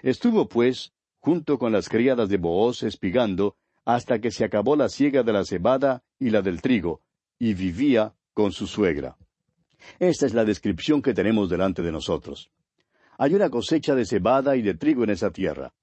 Estuvo, 0.01 0.47
pues, 0.47 0.93
junto 1.19 1.59
con 1.59 1.71
las 1.71 1.89
criadas 1.89 2.29
de 2.29 2.37
Booz 2.37 2.83
espigando, 2.83 3.55
hasta 3.85 4.19
que 4.19 4.31
se 4.31 4.43
acabó 4.43 4.75
la 4.75 4.89
siega 4.89 5.23
de 5.23 5.33
la 5.33 5.45
cebada 5.45 6.03
y 6.19 6.29
la 6.29 6.41
del 6.41 6.61
trigo, 6.61 7.01
y 7.39 7.53
vivía 7.53 8.13
con 8.33 8.51
su 8.51 8.67
suegra. 8.67 9.17
Esta 9.99 10.25
es 10.25 10.33
la 10.33 10.45
descripción 10.45 11.01
que 11.01 11.13
tenemos 11.13 11.49
delante 11.49 11.81
de 11.81 11.91
nosotros. 11.91 12.51
Hay 13.17 13.35
una 13.35 13.49
cosecha 13.49 13.95
de 13.95 14.05
cebada 14.05 14.55
y 14.55 14.61
de 14.61 14.75
trigo 14.75 15.03
en 15.03 15.11
esa 15.11 15.31
tierra. 15.31 15.73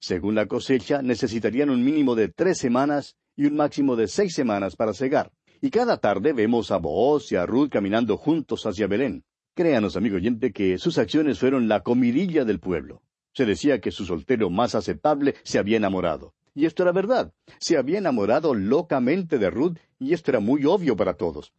Según 0.00 0.34
la 0.34 0.46
cosecha, 0.46 1.00
necesitarían 1.02 1.70
un 1.70 1.84
mínimo 1.84 2.16
de 2.16 2.28
tres 2.28 2.58
semanas 2.58 3.16
y 3.36 3.46
un 3.46 3.54
máximo 3.54 3.94
de 3.94 4.08
seis 4.08 4.34
semanas 4.34 4.74
para 4.74 4.94
cegar. 4.94 5.30
Y 5.60 5.70
cada 5.70 5.98
tarde 5.98 6.32
vemos 6.32 6.72
a 6.72 6.78
Booz 6.78 7.30
y 7.30 7.36
a 7.36 7.46
Ruth 7.46 7.70
caminando 7.70 8.16
juntos 8.16 8.66
hacia 8.66 8.88
Belén. 8.88 9.24
Créanos, 9.54 9.96
amigo 9.96 10.16
oyente, 10.16 10.52
que 10.52 10.76
sus 10.78 10.98
acciones 10.98 11.38
fueron 11.38 11.68
la 11.68 11.82
comidilla 11.82 12.44
del 12.44 12.58
pueblo. 12.58 13.02
Se 13.32 13.46
decía 13.46 13.80
que 13.80 13.90
su 13.90 14.04
soltero 14.04 14.50
más 14.50 14.74
aceptable 14.74 15.34
se 15.42 15.58
había 15.58 15.76
enamorado. 15.76 16.34
Y 16.54 16.66
esto 16.66 16.82
era 16.82 16.92
verdad. 16.92 17.32
Se 17.58 17.78
había 17.78 17.98
enamorado 17.98 18.54
locamente 18.54 19.38
de 19.38 19.50
Ruth, 19.50 19.78
y 19.98 20.12
esto 20.12 20.30
era 20.30 20.40
muy 20.40 20.64
obvio 20.66 20.96
para 20.96 21.14
todos. 21.14 21.52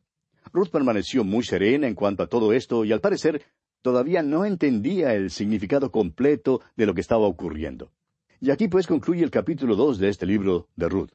Ruth 0.51 0.69
permaneció 0.69 1.23
muy 1.23 1.43
serena 1.43 1.87
en 1.87 1.95
cuanto 1.95 2.23
a 2.23 2.27
todo 2.27 2.53
esto, 2.53 2.85
y 2.85 2.91
al 2.91 3.01
parecer 3.01 3.43
todavía 3.81 4.21
no 4.21 4.45
entendía 4.45 5.15
el 5.15 5.31
significado 5.31 5.91
completo 5.91 6.61
de 6.75 6.85
lo 6.85 6.93
que 6.93 7.01
estaba 7.01 7.25
ocurriendo. 7.25 7.91
Y 8.39 8.51
aquí 8.51 8.67
pues 8.67 8.87
concluye 8.87 9.23
el 9.23 9.31
capítulo 9.31 9.75
dos 9.75 9.99
de 9.99 10.09
este 10.09 10.25
libro 10.25 10.67
de 10.75 10.89
Ruth. 10.89 11.11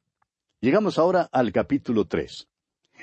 Llegamos 0.60 0.98
ahora 0.98 1.28
al 1.30 1.52
capítulo 1.52 2.06
tres. 2.06 2.48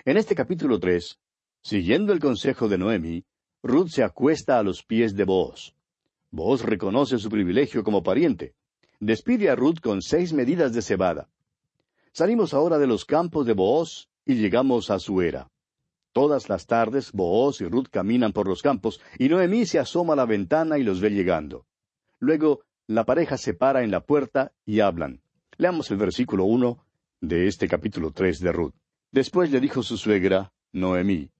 En 0.04 0.18
este 0.18 0.36
capítulo 0.36 0.80
tres, 0.80 1.20
siguiendo 1.62 2.12
el 2.12 2.20
consejo 2.20 2.68
de 2.68 2.78
Noemi, 2.78 3.24
Ruth 3.64 3.90
se 3.90 4.04
acuesta 4.04 4.60
a 4.60 4.64
los 4.64 4.84
pies 4.84 5.16
de 5.16 5.24
Booz. 5.24 5.75
Vos 6.36 6.64
reconoce 6.64 7.18
su 7.18 7.30
privilegio 7.30 7.82
como 7.82 8.04
pariente. 8.04 8.56
Despide 9.00 9.50
a 9.50 9.56
Ruth 9.56 9.80
con 9.82 10.02
seis 10.02 10.34
medidas 10.34 10.74
de 10.74 10.82
cebada. 10.82 11.30
Salimos 12.12 12.54
ahora 12.54 12.78
de 12.78 12.88
los 12.88 13.06
campos 13.06 13.46
de 13.46 13.54
Booz 13.54 14.10
y 14.26 14.36
llegamos 14.36 14.90
a 14.90 15.00
su 15.00 15.22
era. 15.22 15.50
Todas 16.12 16.50
las 16.50 16.66
tardes 16.66 17.14
Booz 17.14 17.62
y 17.62 17.66
Ruth 17.70 17.88
caminan 17.90 18.34
por 18.34 18.50
los 18.50 18.62
campos 18.62 19.00
y 19.18 19.30
Noemí 19.30 19.66
se 19.66 19.80
asoma 19.80 20.12
a 20.12 20.18
la 20.18 20.26
ventana 20.26 20.78
y 20.78 20.84
los 20.84 21.00
ve 21.00 21.12
llegando. 21.12 21.68
Luego 22.20 22.64
la 22.86 23.06
pareja 23.06 23.38
se 23.38 23.54
para 23.54 23.86
en 23.86 23.92
la 23.92 24.02
puerta 24.02 24.52
y 24.66 24.82
hablan. 24.82 25.22
Leamos 25.56 25.90
el 25.90 25.96
versículo 25.96 26.44
uno 26.44 26.86
de 27.22 27.48
este 27.48 27.70
capítulo 27.70 28.12
tres 28.12 28.40
de 28.40 28.52
Ruth. 28.52 28.76
Después 29.10 29.52
le 29.52 29.62
dijo 29.62 29.84
su 29.84 29.96
suegra, 29.96 30.52
Noemí, 30.74 31.32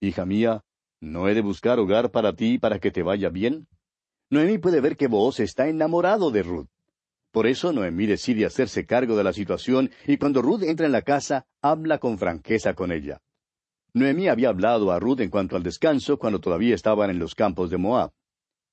Hija 0.00 0.24
mía, 0.24 0.64
¿no 1.02 1.28
he 1.28 1.34
de 1.34 1.42
buscar 1.42 1.78
hogar 1.78 2.10
para 2.10 2.32
ti 2.32 2.56
para 2.56 2.78
que 2.78 2.90
te 2.90 3.02
vaya 3.02 3.28
bien? 3.28 3.68
Noemí 4.32 4.56
puede 4.56 4.80
ver 4.80 4.96
que 4.96 5.08
Booz 5.08 5.40
está 5.40 5.68
enamorado 5.68 6.30
de 6.30 6.42
Ruth. 6.42 6.68
Por 7.32 7.46
eso 7.46 7.70
Noemí 7.70 8.06
decide 8.06 8.46
hacerse 8.46 8.86
cargo 8.86 9.14
de 9.14 9.24
la 9.24 9.34
situación 9.34 9.90
y 10.06 10.16
cuando 10.16 10.40
Ruth 10.40 10.62
entra 10.62 10.86
en 10.86 10.92
la 10.92 11.02
casa, 11.02 11.44
habla 11.60 11.98
con 11.98 12.16
franqueza 12.16 12.72
con 12.72 12.92
ella. 12.92 13.20
Noemí 13.92 14.28
había 14.28 14.48
hablado 14.48 14.90
a 14.90 14.98
Ruth 14.98 15.20
en 15.20 15.28
cuanto 15.28 15.54
al 15.54 15.62
descanso 15.62 16.18
cuando 16.18 16.40
todavía 16.40 16.74
estaban 16.74 17.10
en 17.10 17.18
los 17.18 17.34
campos 17.34 17.68
de 17.68 17.76
Moab. 17.76 18.10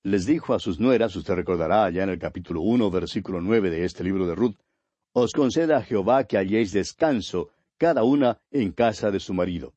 Les 0.01 0.25
dijo 0.25 0.53
a 0.53 0.59
sus 0.59 0.79
nueras, 0.79 1.13
usted 1.17 1.33
recordará 1.33 1.83
allá 1.83 2.03
en 2.03 2.11
el 2.11 2.19
capítulo 2.19 2.61
uno, 2.61 2.89
versículo 2.89 3.41
nueve 3.41 3.69
de 3.69 3.83
este 3.83 4.05
libro 4.05 4.25
de 4.27 4.35
Ruth, 4.35 4.55
Os 5.11 5.33
conceda 5.33 5.79
a 5.79 5.83
Jehová 5.83 6.23
que 6.23 6.37
halléis 6.37 6.71
descanso, 6.71 7.49
cada 7.77 8.03
una 8.03 8.39
en 8.49 8.71
casa 8.71 9.11
de 9.11 9.19
su 9.19 9.33
marido. 9.33 9.73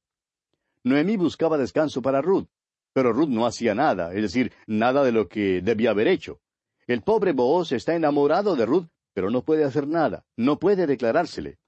Noemí 0.85 1.17
buscaba 1.17 1.59
descanso 1.59 2.03
para 2.03 2.23
Ruth, 2.23 2.47
pero 2.93 3.13
Ruth 3.13 3.29
no 3.29 3.47
hacía 3.47 3.75
nada, 3.75 4.13
es 4.15 4.23
decir, 4.23 4.53
nada 4.67 5.03
de 5.05 5.13
lo 5.13 5.29
que 5.29 5.61
debía 5.63 5.91
haber 5.91 6.09
hecho. 6.09 6.41
El 6.87 7.03
pobre 7.03 7.33
Booz 7.33 7.73
está 7.73 7.95
enamorado 7.95 8.57
de 8.57 8.67
Ruth, 8.67 8.89
pero 9.15 9.31
no 9.31 9.43
puede 9.43 9.65
hacer 9.65 9.87
nada, 9.87 10.25
no 10.37 10.59
puede 10.59 10.87
declarársele. 10.87 11.59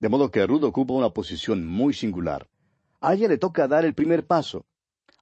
De 0.00 0.08
modo 0.08 0.30
que 0.30 0.46
Ruth 0.46 0.64
ocupa 0.64 0.94
una 0.94 1.10
posición 1.10 1.66
muy 1.66 1.92
singular. 1.94 2.48
A 3.00 3.14
ella 3.14 3.28
le 3.28 3.38
toca 3.38 3.66
dar 3.66 3.84
el 3.84 3.94
primer 3.94 4.26
paso. 4.26 4.66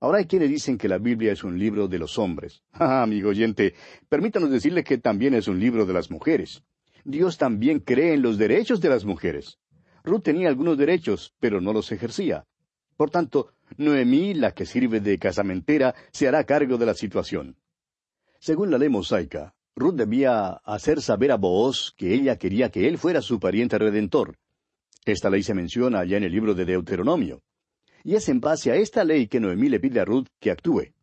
Ahora 0.01 0.19
hay 0.19 0.27
quienes 0.27 0.51
dicen 0.51 0.77
que 0.77 0.89
la 0.89 0.99
Biblia 0.99 1.33
es 1.33 1.43
un 1.43 1.59
libro 1.59 1.89
de 1.89 1.99
los 1.99 2.19
hombres. 2.19 2.63
Ah, 2.73 3.03
amigo 3.03 3.31
oyente, 3.31 3.75
permítanos 4.09 4.51
decirle 4.51 4.85
que 4.85 4.99
también 4.99 5.35
es 5.35 5.49
un 5.49 5.59
libro 5.59 5.87
de 5.87 5.95
las 5.95 6.11
mujeres. 6.11 6.63
Dios 7.05 7.39
también 7.39 7.81
cree 7.81 8.15
en 8.15 8.23
los 8.23 8.37
derechos 8.37 8.81
de 8.81 8.91
las 8.91 9.05
mujeres. 9.05 9.59
Ruth 10.05 10.23
tenía 10.23 10.49
algunos 10.49 10.77
derechos, 10.77 11.35
pero 11.41 11.61
no 11.61 11.73
los 11.73 11.91
ejercía. 11.93 12.47
Por 12.97 13.11
tanto, 13.11 13.53
Noemí, 13.77 14.35
la 14.35 14.53
que 14.53 14.65
sirve 14.65 15.01
de 15.01 15.19
casamentera, 15.19 15.95
se 16.13 16.29
hará 16.29 16.45
cargo 16.45 16.79
de 16.79 16.87
la 16.87 16.95
situación. 16.95 17.57
Según 18.39 18.71
la 18.71 18.79
ley 18.79 18.89
mosaica, 18.89 19.55
Ruth 19.75 19.95
debía 19.95 20.53
hacer 20.65 21.03
saber 21.03 21.33
a 21.33 21.37
Booz 21.37 21.93
que 21.97 22.15
ella 22.15 22.39
quería 22.39 22.71
que 22.71 22.89
él 22.89 22.97
fuera 22.97 23.21
su 23.21 23.39
pariente 23.39 23.79
redentor. 23.79 24.39
Esta 25.05 25.29
ley 25.29 25.43
se 25.43 25.55
menciona 25.55 26.01
allá 26.01 26.17
en 26.17 26.25
el 26.25 26.33
libro 26.33 26.55
de 26.55 26.65
Deuteronomio. 26.65 27.43
Y 28.03 28.15
es 28.15 28.29
en 28.29 28.41
base 28.41 28.71
a 28.71 28.77
esta 28.77 29.05
ley 29.05 29.27
que 29.27 29.41
Noemí 29.41 29.69
le 29.69 29.81
pide 29.81 30.01
a 30.01 30.05
Ruth 30.05 30.29
que 30.41 30.51
actúe. 30.51 30.95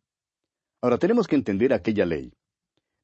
Ahora 0.80 0.98
tenemos 0.98 1.28
que 1.28 1.36
entender 1.36 1.72
aquella 1.72 2.04
ley. 2.04 2.32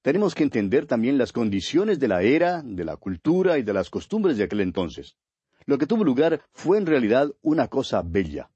Tenemos 0.03 0.35
que 0.35 0.43
entender 0.43 0.87
también 0.87 1.19
las 1.19 1.33
condiciones 1.33 2.01
de 2.01 2.09
la 2.09 2.23
era, 2.23 2.63
de 2.63 2.85
la 2.85 2.97
cultura 2.97 3.59
y 3.59 3.63
de 3.63 3.73
las 3.73 3.91
costumbres 3.91 4.37
de 4.37 4.45
aquel 4.45 4.61
entonces. 4.61 5.17
Lo 5.67 5.79
que 5.79 5.87
tuvo 5.87 6.05
lugar 6.05 6.43
fue 6.53 6.79
en 6.79 6.87
realidad 6.87 7.31
una 7.43 7.69
cosa 7.69 8.03
bella. 8.03 8.51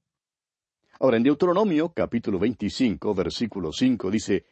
Ahora, 0.97 1.17
en 1.17 1.23
Deuteronomio, 1.23 1.89
capítulo 1.89 2.39
25, 2.39 3.13
versículo 3.13 3.73
5, 3.73 4.09
dice, 4.09 4.45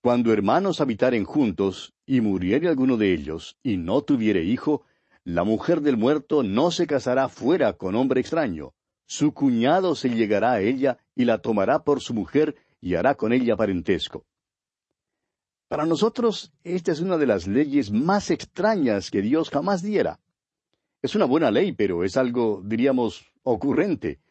Cuando 0.00 0.32
hermanos 0.32 0.80
habitaren 0.80 1.24
juntos, 1.24 1.92
y 2.06 2.22
muriere 2.22 2.68
alguno 2.68 2.96
de 2.96 3.12
ellos, 3.12 3.58
y 3.62 3.76
no 3.76 4.00
tuviere 4.00 4.42
hijo, 4.42 4.84
la 5.22 5.44
mujer 5.44 5.82
del 5.82 5.98
muerto 5.98 6.42
no 6.42 6.70
se 6.70 6.86
casará 6.86 7.28
fuera 7.28 7.74
con 7.74 7.94
hombre 7.94 8.22
extraño. 8.22 8.72
Su 9.06 9.34
cuñado 9.34 9.94
se 9.94 10.08
llegará 10.08 10.52
a 10.52 10.60
ella 10.62 10.96
y 11.14 11.26
la 11.26 11.38
tomará 11.38 11.84
por 11.84 12.00
su 12.00 12.14
mujer 12.14 12.56
y 12.80 12.94
hará 12.94 13.14
con 13.14 13.34
ella 13.34 13.54
parentesco. 13.54 14.24
Para 15.68 15.84
nosotros, 15.84 16.54
esta 16.64 16.92
es 16.92 17.00
una 17.00 17.18
de 17.18 17.26
las 17.26 17.46
leyes 17.46 17.90
más 17.90 18.30
extrañas 18.30 19.10
que 19.10 19.20
Dios 19.20 19.50
jamás 19.50 19.82
diera. 19.82 20.20
Es 21.02 21.14
una 21.14 21.26
buena 21.26 21.50
ley, 21.50 21.72
pero 21.72 22.02
es 22.02 22.16
algo, 22.16 22.62
diríamos, 22.64 23.26
ocurrente 23.42 24.21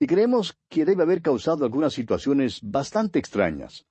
y 0.00 0.06
creemos 0.06 0.58
que 0.70 0.86
debe 0.86 1.02
haber 1.02 1.20
causado 1.20 1.64
algunas 1.66 1.92
situaciones 1.92 2.60
bastante 2.62 3.18
extrañas. 3.18 3.86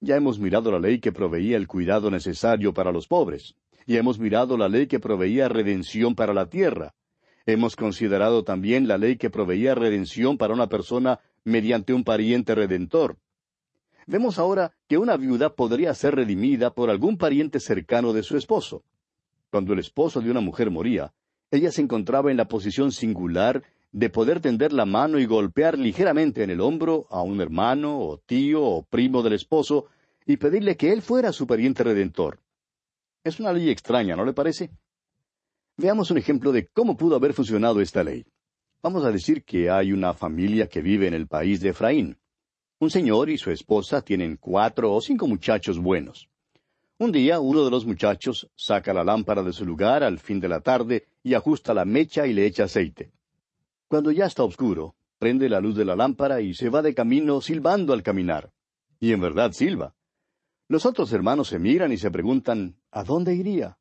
Ya 0.00 0.14
hemos 0.14 0.38
mirado 0.38 0.70
la 0.70 0.78
ley 0.78 1.00
que 1.00 1.10
proveía 1.10 1.56
el 1.56 1.66
cuidado 1.66 2.08
necesario 2.10 2.72
para 2.72 2.92
los 2.92 3.08
pobres. 3.08 3.56
y 3.86 3.98
hemos 3.98 4.18
mirado 4.18 4.56
la 4.56 4.66
ley 4.66 4.86
que 4.86 4.98
proveía 4.98 5.46
redención 5.46 6.14
para 6.14 6.32
la 6.32 6.48
tierra. 6.48 6.94
Hemos 7.44 7.76
considerado 7.76 8.42
también 8.42 8.88
la 8.88 8.96
ley 8.96 9.16
que 9.16 9.28
proveía 9.28 9.74
redención 9.74 10.38
para 10.38 10.54
una 10.54 10.70
persona 10.70 11.20
mediante 11.44 11.92
un 11.92 12.02
pariente 12.02 12.54
redentor. 12.54 13.18
Vemos 14.06 14.38
ahora 14.38 14.72
que 14.88 14.96
una 14.96 15.18
viuda 15.18 15.54
podría 15.54 15.92
ser 15.92 16.14
redimida 16.14 16.72
por 16.72 16.88
algún 16.88 17.18
pariente 17.18 17.60
cercano 17.60 18.14
de 18.14 18.22
su 18.22 18.38
esposo. 18.38 18.84
Cuando 19.50 19.74
el 19.74 19.80
esposo 19.80 20.22
de 20.22 20.30
una 20.30 20.40
mujer 20.40 20.70
moría, 20.70 21.12
ella 21.50 21.70
se 21.70 21.82
encontraba 21.82 22.30
en 22.30 22.38
la 22.38 22.48
posición 22.48 22.90
singular 22.90 23.62
de 23.94 24.10
poder 24.10 24.40
tender 24.40 24.72
la 24.72 24.86
mano 24.86 25.20
y 25.20 25.24
golpear 25.24 25.78
ligeramente 25.78 26.42
en 26.42 26.50
el 26.50 26.60
hombro 26.60 27.06
a 27.10 27.22
un 27.22 27.40
hermano 27.40 28.00
o 28.00 28.18
tío 28.18 28.60
o 28.60 28.82
primo 28.82 29.22
del 29.22 29.34
esposo 29.34 29.86
y 30.26 30.36
pedirle 30.36 30.76
que 30.76 30.92
él 30.92 31.00
fuera 31.00 31.32
su 31.32 31.46
pariente 31.46 31.84
redentor. 31.84 32.40
Es 33.22 33.38
una 33.38 33.52
ley 33.52 33.70
extraña, 33.70 34.16
¿no 34.16 34.24
le 34.24 34.32
parece? 34.32 34.70
Veamos 35.76 36.10
un 36.10 36.18
ejemplo 36.18 36.50
de 36.50 36.66
cómo 36.66 36.96
pudo 36.96 37.14
haber 37.14 37.34
funcionado 37.34 37.80
esta 37.80 38.02
ley. 38.02 38.26
Vamos 38.82 39.04
a 39.04 39.12
decir 39.12 39.44
que 39.44 39.70
hay 39.70 39.92
una 39.92 40.12
familia 40.12 40.66
que 40.66 40.82
vive 40.82 41.06
en 41.06 41.14
el 41.14 41.28
país 41.28 41.60
de 41.60 41.68
Efraín. 41.68 42.18
Un 42.80 42.90
señor 42.90 43.30
y 43.30 43.38
su 43.38 43.52
esposa 43.52 44.02
tienen 44.02 44.38
cuatro 44.38 44.92
o 44.92 45.00
cinco 45.00 45.28
muchachos 45.28 45.78
buenos. 45.78 46.28
Un 46.98 47.12
día 47.12 47.38
uno 47.38 47.64
de 47.64 47.70
los 47.70 47.86
muchachos 47.86 48.50
saca 48.56 48.92
la 48.92 49.04
lámpara 49.04 49.44
de 49.44 49.52
su 49.52 49.64
lugar 49.64 50.02
al 50.02 50.18
fin 50.18 50.40
de 50.40 50.48
la 50.48 50.60
tarde 50.60 51.06
y 51.22 51.34
ajusta 51.34 51.72
la 51.72 51.84
mecha 51.84 52.26
y 52.26 52.32
le 52.32 52.44
echa 52.44 52.64
aceite. 52.64 53.13
Cuando 53.94 54.10
ya 54.10 54.26
está 54.26 54.42
oscuro, 54.42 54.96
prende 55.20 55.48
la 55.48 55.60
luz 55.60 55.76
de 55.76 55.84
la 55.84 55.94
lámpara 55.94 56.40
y 56.40 56.52
se 56.52 56.68
va 56.68 56.82
de 56.82 56.96
camino 56.96 57.40
silbando 57.40 57.92
al 57.92 58.02
caminar. 58.02 58.50
Y 58.98 59.12
en 59.12 59.20
verdad 59.20 59.52
silba. 59.52 59.94
Los 60.66 60.84
otros 60.84 61.12
hermanos 61.12 61.46
se 61.46 61.60
miran 61.60 61.92
y 61.92 61.96
se 61.96 62.10
preguntan 62.10 62.74
¿A 62.90 63.04
dónde 63.04 63.36
iría? 63.36 63.78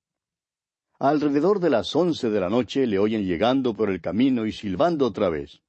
Alrededor 0.99 1.59
de 1.59 1.71
las 1.71 1.95
once 1.95 2.29
de 2.29 2.39
la 2.39 2.47
noche 2.47 2.85
le 2.85 2.99
oyen 2.99 3.25
llegando 3.25 3.73
por 3.73 3.89
el 3.89 4.01
camino 4.01 4.45
y 4.45 4.51
silbando 4.51 5.07
otra 5.07 5.29
vez. 5.29 5.63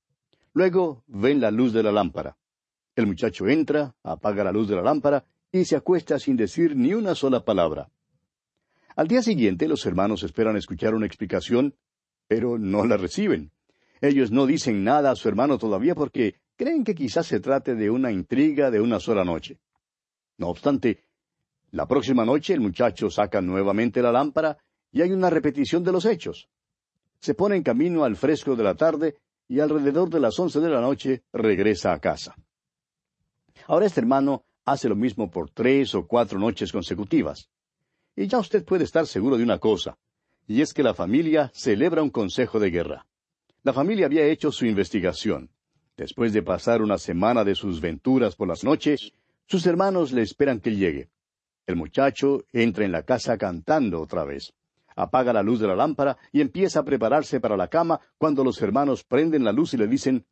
Luego 0.53 1.05
ven 1.07 1.41
la 1.41 1.51
luz 1.51 1.73
de 1.73 1.83
la 1.83 1.93
lámpara. 1.93 2.37
El 2.97 3.07
muchacho 3.07 3.49
entra, 3.49 3.95
apaga 4.03 4.45
la 4.45 4.53
luz 4.53 4.69
de 4.69 4.77
la 4.77 4.83
lámpara 4.83 5.25
y 5.53 5.65
se 5.65 5.75
acuesta 5.77 6.19
sin 6.19 6.37
decir 6.37 6.77
ni 6.77 6.93
una 6.93 7.15
sola 7.15 7.47
palabra. 7.47 7.89
Al 8.95 9.09
día 9.09 9.23
siguiente 9.23 9.69
los 9.69 9.87
hermanos 9.87 10.23
esperan 10.23 10.59
escuchar 10.59 10.95
una 10.95 11.07
explicación, 11.07 11.77
pero 12.29 12.59
no 12.59 12.85
la 12.85 12.99
reciben. 12.99 13.54
Ellos 14.05 14.31
no 14.31 14.45
dicen 14.45 14.85
nada 14.85 15.11
a 15.11 15.17
su 15.17 15.31
hermano 15.31 15.57
todavía 15.57 15.95
porque 15.95 16.35
creen 16.57 16.85
que 16.85 16.95
quizás 16.95 17.27
se 17.27 17.41
trate 17.41 17.75
de 17.75 17.89
una 17.89 18.13
intriga 18.13 18.71
de 18.71 18.79
una 18.79 19.01
sola 19.01 19.25
noche. 19.25 19.59
No 20.37 20.49
obstante, 20.49 21.05
la 21.71 21.87
próxima 21.87 22.23
noche 22.23 22.53
el 22.53 22.61
muchacho 22.61 23.09
saca 23.09 23.41
nuevamente 23.41 24.03
la 24.03 24.13
lámpara 24.13 24.59
y 24.93 25.01
hay 25.01 25.11
una 25.13 25.31
repetición 25.31 25.83
de 25.83 25.93
los 25.93 26.05
hechos. 26.05 26.51
Se 27.19 27.33
pone 27.33 27.57
en 27.57 27.63
camino 27.63 28.05
al 28.05 28.17
fresco 28.17 28.55
de 28.55 28.65
la 28.65 28.75
tarde 28.75 29.17
y 29.49 29.61
alrededor 29.61 30.11
de 30.11 30.21
las 30.21 30.39
once 30.39 30.61
de 30.61 30.69
la 30.69 30.83
noche 30.83 31.23
regresa 31.33 31.95
a 31.95 31.99
casa. 31.99 32.37
Ahora 33.67 33.87
este 33.87 34.01
hermano 34.01 34.45
hace 34.67 34.91
lo 34.91 34.97
mismo 34.97 35.31
por 35.31 35.49
tres 35.49 35.95
o 35.95 36.07
cuatro 36.07 36.39
noches 36.39 36.73
consecutivas. 36.73 37.49
Y 38.15 38.27
ya 38.27 38.39
usted 38.39 38.67
puede 38.67 38.85
estar 38.85 39.07
seguro 39.07 39.39
de 39.39 39.45
una 39.45 39.59
cosa, 39.59 39.97
y 40.47 40.61
es 40.61 40.75
que 40.75 40.83
la 40.83 40.93
familia 40.93 41.51
celebra 41.55 42.03
un 42.03 42.11
consejo 42.11 42.61
de 42.61 42.71
guerra. 42.71 43.07
La 43.65 43.73
familia 43.73 44.05
había 44.05 44.27
hecho 44.27 44.53
su 44.53 44.67
investigación. 44.67 45.51
Después 45.97 46.35
de 46.35 46.43
pasar 46.43 46.83
una 46.83 46.99
semana 46.99 47.45
de 47.45 47.55
sus 47.55 47.81
venturas 47.81 48.37
por 48.37 48.47
las 48.47 48.63
noches, 48.63 49.15
sus 49.47 49.67
hermanos 49.67 50.13
le 50.13 50.21
esperan 50.21 50.61
que 50.61 50.77
llegue. 50.77 51.09
El 51.67 51.77
muchacho 51.77 52.45
entra 52.53 52.85
en 52.85 52.93
la 52.93 53.05
casa 53.05 53.39
cantando 53.39 54.03
otra 54.03 54.25
vez. 54.25 54.53
Apaga 54.95 55.33
la 55.33 55.43
luz 55.43 55.61
de 55.61 55.67
la 55.67 55.75
lámpara 55.75 56.19
y 56.31 56.43
empieza 56.43 56.81
a 56.81 56.85
prepararse 56.85 57.41
para 57.41 57.57
la 57.57 57.69
cama 57.69 58.01
cuando 58.19 58.45
los 58.45 58.61
hermanos 58.61 59.03
prenden 59.03 59.45
la 59.45 59.53
luz 59.53 59.73
y 59.73 59.79
le 59.79 59.87
dicen, 59.87 60.27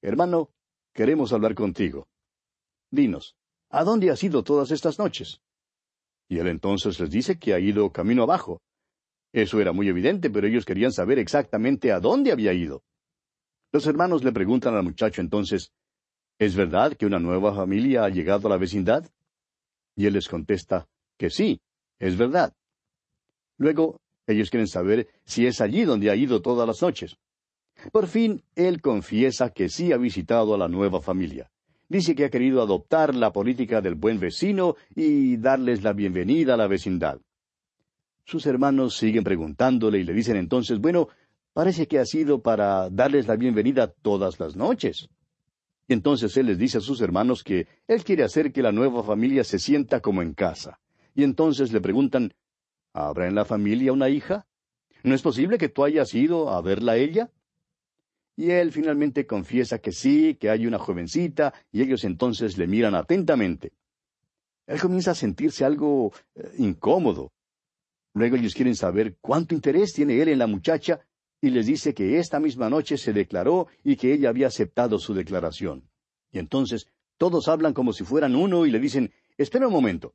Hermano, 0.00 0.50
queremos 0.92 1.32
hablar 1.32 1.54
contigo. 1.54 2.08
Dinos, 2.90 3.36
¿a 3.70 3.84
dónde 3.84 4.10
has 4.10 4.24
ido 4.24 4.42
todas 4.42 4.72
estas 4.72 4.98
noches? 4.98 5.40
Y 6.28 6.38
él 6.38 6.48
entonces 6.48 6.98
les 6.98 7.10
dice 7.10 7.38
que 7.38 7.54
ha 7.54 7.60
ido 7.60 7.92
camino 7.92 8.24
abajo, 8.24 8.60
eso 9.32 9.60
era 9.60 9.72
muy 9.72 9.88
evidente, 9.88 10.30
pero 10.30 10.46
ellos 10.46 10.64
querían 10.64 10.92
saber 10.92 11.18
exactamente 11.18 11.92
a 11.92 12.00
dónde 12.00 12.32
había 12.32 12.52
ido. 12.52 12.82
Los 13.72 13.86
hermanos 13.86 14.22
le 14.22 14.32
preguntan 14.32 14.74
al 14.74 14.84
muchacho 14.84 15.20
entonces, 15.20 15.72
¿Es 16.42 16.56
verdad 16.56 16.94
que 16.96 17.06
una 17.06 17.20
nueva 17.20 17.54
familia 17.54 18.04
ha 18.04 18.08
llegado 18.08 18.48
a 18.48 18.50
la 18.50 18.56
vecindad? 18.56 19.08
Y 19.94 20.06
él 20.06 20.14
les 20.14 20.28
contesta 20.28 20.88
que 21.16 21.30
sí, 21.30 21.60
es 22.00 22.16
verdad. 22.16 22.52
Luego, 23.58 24.00
ellos 24.26 24.50
quieren 24.50 24.66
saber 24.66 25.08
si 25.24 25.46
es 25.46 25.60
allí 25.60 25.84
donde 25.84 26.10
ha 26.10 26.16
ido 26.16 26.42
todas 26.42 26.66
las 26.66 26.82
noches. 26.82 27.16
Por 27.92 28.08
fin, 28.08 28.42
él 28.56 28.80
confiesa 28.80 29.50
que 29.50 29.68
sí 29.68 29.92
ha 29.92 29.98
visitado 29.98 30.54
a 30.54 30.58
la 30.58 30.66
nueva 30.66 31.00
familia. 31.00 31.48
Dice 31.88 32.16
que 32.16 32.24
ha 32.24 32.30
querido 32.30 32.60
adoptar 32.60 33.14
la 33.14 33.32
política 33.32 33.80
del 33.80 33.94
buen 33.94 34.18
vecino 34.18 34.74
y 34.96 35.36
darles 35.36 35.84
la 35.84 35.92
bienvenida 35.92 36.54
a 36.54 36.56
la 36.56 36.66
vecindad. 36.66 37.20
Sus 38.24 38.46
hermanos 38.46 38.96
siguen 38.96 39.24
preguntándole 39.24 39.98
y 39.98 40.04
le 40.04 40.12
dicen 40.12 40.36
entonces, 40.36 40.78
bueno, 40.78 41.08
parece 41.52 41.86
que 41.86 41.98
ha 41.98 42.06
sido 42.06 42.42
para 42.42 42.88
darles 42.90 43.26
la 43.26 43.36
bienvenida 43.36 43.88
todas 43.88 44.38
las 44.38 44.56
noches. 44.56 45.08
Y 45.88 45.92
entonces 45.92 46.36
él 46.36 46.46
les 46.46 46.58
dice 46.58 46.78
a 46.78 46.80
sus 46.80 47.00
hermanos 47.00 47.42
que 47.42 47.66
él 47.88 48.04
quiere 48.04 48.22
hacer 48.22 48.52
que 48.52 48.62
la 48.62 48.72
nueva 48.72 49.02
familia 49.02 49.44
se 49.44 49.58
sienta 49.58 50.00
como 50.00 50.22
en 50.22 50.34
casa. 50.34 50.80
Y 51.14 51.24
entonces 51.24 51.72
le 51.72 51.80
preguntan, 51.80 52.32
¿habrá 52.92 53.26
en 53.28 53.34
la 53.34 53.44
familia 53.44 53.92
una 53.92 54.08
hija? 54.08 54.46
¿No 55.02 55.14
es 55.14 55.22
posible 55.22 55.58
que 55.58 55.68
tú 55.68 55.84
hayas 55.84 56.14
ido 56.14 56.50
a 56.50 56.62
verla 56.62 56.92
a 56.92 56.96
ella? 56.96 57.30
Y 58.36 58.50
él 58.50 58.72
finalmente 58.72 59.26
confiesa 59.26 59.78
que 59.78 59.92
sí, 59.92 60.36
que 60.36 60.48
hay 60.48 60.66
una 60.66 60.78
jovencita, 60.78 61.52
y 61.70 61.82
ellos 61.82 62.04
entonces 62.04 62.56
le 62.56 62.66
miran 62.66 62.94
atentamente. 62.94 63.72
Él 64.66 64.80
comienza 64.80 65.10
a 65.10 65.14
sentirse 65.14 65.64
algo 65.64 66.12
eh, 66.34 66.54
incómodo. 66.58 67.32
Luego 68.14 68.36
ellos 68.36 68.54
quieren 68.54 68.76
saber 68.76 69.16
cuánto 69.20 69.54
interés 69.54 69.92
tiene 69.92 70.20
él 70.20 70.28
en 70.28 70.38
la 70.38 70.46
muchacha 70.46 71.00
y 71.40 71.50
les 71.50 71.66
dice 71.66 71.94
que 71.94 72.18
esta 72.18 72.38
misma 72.38 72.70
noche 72.70 72.96
se 72.96 73.12
declaró 73.12 73.66
y 73.82 73.96
que 73.96 74.12
ella 74.12 74.28
había 74.28 74.46
aceptado 74.46 74.98
su 74.98 75.14
declaración. 75.14 75.88
Y 76.30 76.38
entonces 76.38 76.86
todos 77.16 77.48
hablan 77.48 77.72
como 77.74 77.92
si 77.92 78.04
fueran 78.04 78.36
uno 78.36 78.66
y 78.66 78.70
le 78.70 78.78
dicen, 78.78 79.12
espera 79.36 79.66
un 79.66 79.72
momento. 79.72 80.14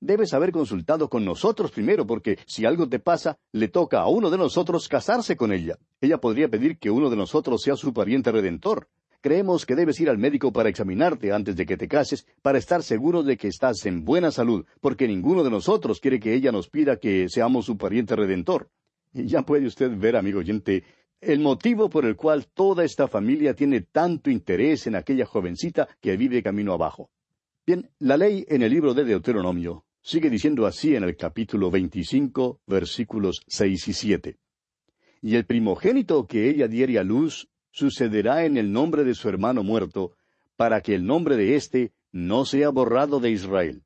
Debes 0.00 0.32
haber 0.32 0.50
consultado 0.50 1.10
con 1.10 1.24
nosotros 1.26 1.70
primero, 1.72 2.06
porque 2.06 2.38
si 2.46 2.64
algo 2.64 2.88
te 2.88 2.98
pasa, 3.00 3.38
le 3.52 3.68
toca 3.68 4.00
a 4.00 4.08
uno 4.08 4.30
de 4.30 4.38
nosotros 4.38 4.88
casarse 4.88 5.36
con 5.36 5.52
ella. 5.52 5.78
Ella 6.00 6.18
podría 6.18 6.48
pedir 6.48 6.78
que 6.78 6.90
uno 6.90 7.10
de 7.10 7.16
nosotros 7.16 7.60
sea 7.62 7.76
su 7.76 7.92
pariente 7.92 8.32
redentor. 8.32 8.88
Creemos 9.22 9.66
que 9.66 9.76
debes 9.76 10.00
ir 10.00 10.08
al 10.08 10.16
médico 10.16 10.50
para 10.50 10.70
examinarte 10.70 11.30
antes 11.30 11.54
de 11.54 11.66
que 11.66 11.76
te 11.76 11.88
cases, 11.88 12.26
para 12.40 12.56
estar 12.56 12.82
seguro 12.82 13.22
de 13.22 13.36
que 13.36 13.48
estás 13.48 13.84
en 13.84 14.04
buena 14.04 14.30
salud, 14.30 14.64
porque 14.80 15.06
ninguno 15.06 15.44
de 15.44 15.50
nosotros 15.50 16.00
quiere 16.00 16.18
que 16.18 16.32
ella 16.32 16.52
nos 16.52 16.70
pida 16.70 16.96
que 16.96 17.28
seamos 17.28 17.66
su 17.66 17.76
pariente 17.76 18.16
redentor. 18.16 18.70
Y 19.12 19.26
ya 19.26 19.42
puede 19.42 19.66
usted 19.66 19.90
ver, 19.94 20.16
amigo 20.16 20.38
oyente, 20.38 20.84
el 21.20 21.40
motivo 21.40 21.90
por 21.90 22.06
el 22.06 22.16
cual 22.16 22.46
toda 22.46 22.82
esta 22.82 23.08
familia 23.08 23.52
tiene 23.52 23.82
tanto 23.82 24.30
interés 24.30 24.86
en 24.86 24.94
aquella 24.94 25.26
jovencita 25.26 25.86
que 26.00 26.16
vive 26.16 26.42
camino 26.42 26.72
abajo. 26.72 27.10
Bien, 27.66 27.90
la 27.98 28.16
ley 28.16 28.46
en 28.48 28.62
el 28.62 28.72
libro 28.72 28.94
de 28.94 29.04
Deuteronomio 29.04 29.84
sigue 30.00 30.30
diciendo 30.30 30.64
así 30.64 30.96
en 30.96 31.04
el 31.04 31.14
capítulo 31.14 31.70
veinticinco, 31.70 32.62
versículos 32.66 33.42
seis 33.46 33.86
y 33.86 33.92
siete. 33.92 34.38
Y 35.20 35.34
el 35.34 35.44
primogénito 35.44 36.26
que 36.26 36.48
ella 36.48 36.68
diere 36.68 36.98
a 36.98 37.04
luz 37.04 37.49
sucederá 37.70 38.44
en 38.44 38.56
el 38.56 38.72
nombre 38.72 39.04
de 39.04 39.14
su 39.14 39.28
hermano 39.28 39.62
muerto, 39.62 40.12
para 40.56 40.80
que 40.80 40.94
el 40.94 41.06
nombre 41.06 41.36
de 41.36 41.56
éste 41.56 41.92
no 42.12 42.44
sea 42.44 42.70
borrado 42.70 43.20
de 43.20 43.30
Israel. 43.30 43.82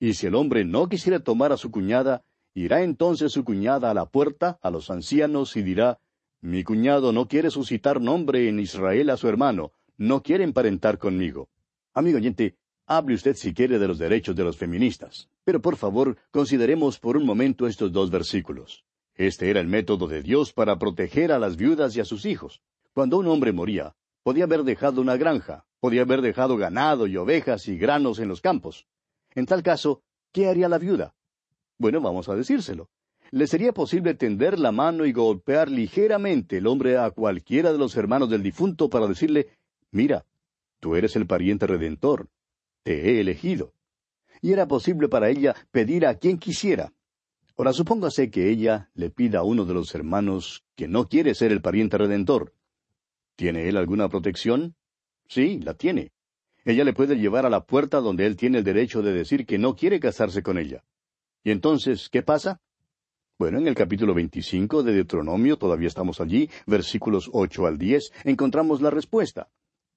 Y 0.00 0.14
si 0.14 0.26
el 0.26 0.34
hombre 0.34 0.64
no 0.64 0.88
quisiera 0.88 1.20
tomar 1.20 1.52
a 1.52 1.56
su 1.56 1.70
cuñada, 1.70 2.24
irá 2.54 2.82
entonces 2.82 3.32
su 3.32 3.44
cuñada 3.44 3.90
a 3.90 3.94
la 3.94 4.06
puerta, 4.06 4.58
a 4.62 4.70
los 4.70 4.90
ancianos, 4.90 5.56
y 5.56 5.62
dirá, 5.62 6.00
Mi 6.40 6.64
cuñado 6.64 7.12
no 7.12 7.28
quiere 7.28 7.50
suscitar 7.50 8.00
nombre 8.00 8.48
en 8.48 8.58
Israel 8.58 9.10
a 9.10 9.16
su 9.16 9.28
hermano, 9.28 9.72
no 9.96 10.22
quiere 10.22 10.42
emparentar 10.42 10.98
conmigo. 10.98 11.48
Amigo 11.94 12.18
oyente, 12.18 12.56
hable 12.86 13.14
usted 13.14 13.36
si 13.36 13.54
quiere 13.54 13.78
de 13.78 13.86
los 13.86 13.98
derechos 13.98 14.34
de 14.34 14.42
los 14.42 14.56
feministas, 14.56 15.28
pero 15.44 15.60
por 15.60 15.76
favor 15.76 16.16
consideremos 16.30 16.98
por 16.98 17.16
un 17.16 17.24
momento 17.24 17.66
estos 17.66 17.92
dos 17.92 18.10
versículos. 18.10 18.84
Este 19.14 19.50
era 19.50 19.60
el 19.60 19.68
método 19.68 20.08
de 20.08 20.22
Dios 20.22 20.52
para 20.52 20.78
proteger 20.78 21.32
a 21.32 21.38
las 21.38 21.56
viudas 21.56 21.94
y 21.96 22.00
a 22.00 22.04
sus 22.04 22.24
hijos. 22.24 22.62
Cuando 22.94 23.18
un 23.18 23.26
hombre 23.26 23.52
moría, 23.52 23.94
podía 24.22 24.44
haber 24.44 24.64
dejado 24.64 25.00
una 25.00 25.16
granja, 25.16 25.64
podía 25.80 26.02
haber 26.02 26.20
dejado 26.20 26.56
ganado 26.58 27.06
y 27.06 27.16
ovejas 27.16 27.66
y 27.68 27.78
granos 27.78 28.18
en 28.18 28.28
los 28.28 28.40
campos. 28.40 28.86
En 29.34 29.46
tal 29.46 29.62
caso, 29.62 30.02
¿qué 30.30 30.48
haría 30.48 30.68
la 30.68 30.78
viuda? 30.78 31.14
Bueno, 31.78 32.00
vamos 32.02 32.28
a 32.28 32.34
decírselo. 32.34 32.90
Le 33.30 33.46
sería 33.46 33.72
posible 33.72 34.14
tender 34.14 34.58
la 34.58 34.72
mano 34.72 35.06
y 35.06 35.12
golpear 35.12 35.70
ligeramente 35.70 36.58
el 36.58 36.66
hombre 36.66 36.98
a 36.98 37.10
cualquiera 37.10 37.72
de 37.72 37.78
los 37.78 37.96
hermanos 37.96 38.28
del 38.28 38.42
difunto 38.42 38.90
para 38.90 39.06
decirle, 39.06 39.48
mira, 39.90 40.26
tú 40.78 40.94
eres 40.94 41.16
el 41.16 41.26
pariente 41.26 41.66
redentor, 41.66 42.28
te 42.82 43.08
he 43.08 43.20
elegido. 43.20 43.72
Y 44.42 44.52
era 44.52 44.68
posible 44.68 45.08
para 45.08 45.30
ella 45.30 45.56
pedir 45.70 46.04
a 46.04 46.16
quien 46.16 46.36
quisiera. 46.36 46.92
Ahora 47.56 47.72
supóngase 47.72 48.30
que 48.30 48.50
ella 48.50 48.90
le 48.92 49.08
pida 49.08 49.38
a 49.38 49.44
uno 49.44 49.64
de 49.64 49.72
los 49.72 49.94
hermanos 49.94 50.62
que 50.76 50.88
no 50.88 51.08
quiere 51.08 51.34
ser 51.34 51.52
el 51.52 51.62
pariente 51.62 51.96
redentor. 51.96 52.52
¿Tiene 53.42 53.68
él 53.68 53.76
alguna 53.76 54.08
protección? 54.08 54.76
Sí, 55.26 55.58
la 55.58 55.74
tiene. 55.74 56.12
Ella 56.64 56.84
le 56.84 56.92
puede 56.92 57.16
llevar 57.16 57.44
a 57.44 57.50
la 57.50 57.64
puerta 57.64 57.98
donde 57.98 58.24
él 58.24 58.36
tiene 58.36 58.58
el 58.58 58.64
derecho 58.64 59.02
de 59.02 59.12
decir 59.12 59.46
que 59.46 59.58
no 59.58 59.74
quiere 59.74 59.98
casarse 59.98 60.44
con 60.44 60.58
ella. 60.58 60.84
¿Y 61.42 61.50
entonces 61.50 62.08
qué 62.08 62.22
pasa? 62.22 62.60
Bueno, 63.40 63.58
en 63.58 63.66
el 63.66 63.74
capítulo 63.74 64.14
25 64.14 64.84
de 64.84 64.94
Deuteronomio, 64.94 65.56
todavía 65.56 65.88
estamos 65.88 66.20
allí, 66.20 66.48
versículos 66.66 67.30
8 67.32 67.66
al 67.66 67.78
10, 67.78 68.12
encontramos 68.22 68.80
la 68.80 68.90
respuesta. 68.90 69.48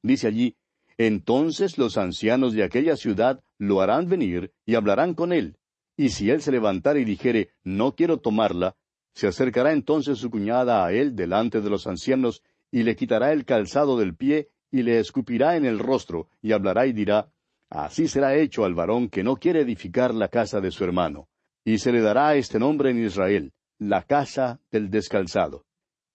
Dice 0.01 0.25
allí, 0.25 0.55
Entonces 0.97 1.77
los 1.77 1.99
ancianos 1.99 2.53
de 2.53 2.63
aquella 2.63 2.95
ciudad 2.95 3.43
lo 3.59 3.79
harán 3.79 4.09
venir 4.09 4.53
y 4.65 4.73
hablarán 4.73 5.13
con 5.13 5.31
él. 5.31 5.59
Y 5.95 6.09
si 6.09 6.31
él 6.31 6.41
se 6.41 6.51
levantara 6.51 6.97
y 6.97 7.05
dijere, 7.05 7.51
No 7.63 7.93
quiero 7.93 8.17
tomarla, 8.17 8.75
se 9.13 9.27
acercará 9.27 9.71
entonces 9.71 10.17
su 10.17 10.31
cuñada 10.31 10.83
a 10.83 10.91
él 10.91 11.15
delante 11.15 11.61
de 11.61 11.69
los 11.69 11.85
ancianos, 11.85 12.41
y 12.75 12.83
le 12.83 12.95
quitará 12.95 13.31
el 13.31 13.45
calzado 13.45 13.97
del 13.97 14.15
pie, 14.15 14.49
y 14.69 14.83
le 14.83 14.99
escupirá 14.99 15.55
en 15.55 15.65
el 15.65 15.79
rostro, 15.79 16.27
y 16.41 16.51
hablará 16.51 16.85
y 16.85 16.93
dirá, 16.93 17.29
Así 17.69 18.07
será 18.07 18.35
hecho 18.35 18.65
al 18.65 18.75
varón 18.75 19.09
que 19.09 19.23
no 19.23 19.37
quiere 19.37 19.61
edificar 19.61 20.13
la 20.13 20.27
casa 20.27 20.59
de 20.59 20.71
su 20.71 20.83
hermano 20.83 21.29
y 21.65 21.79
se 21.79 21.91
le 21.91 21.99
dará 21.99 22.35
este 22.35 22.59
nombre 22.59 22.91
en 22.91 23.03
Israel, 23.03 23.51
la 23.79 24.03
casa 24.03 24.61
del 24.71 24.91
descalzado. 24.91 25.65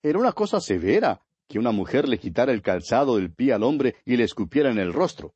Era 0.01 0.19
una 0.19 0.33
cosa 0.33 0.61
severa 0.61 1.21
que 1.49 1.59
una 1.59 1.73
mujer 1.73 2.09
le 2.09 2.19
quitara 2.19 2.53
el 2.53 2.63
calzado 2.63 3.17
del 3.17 3.33
pie 3.33 3.53
al 3.53 3.65
hombre 3.65 3.97
y 4.05 4.17
le 4.17 4.23
escupiera 4.23 4.71
en 4.71 4.79
el 4.79 4.93
rostro. 4.93 5.35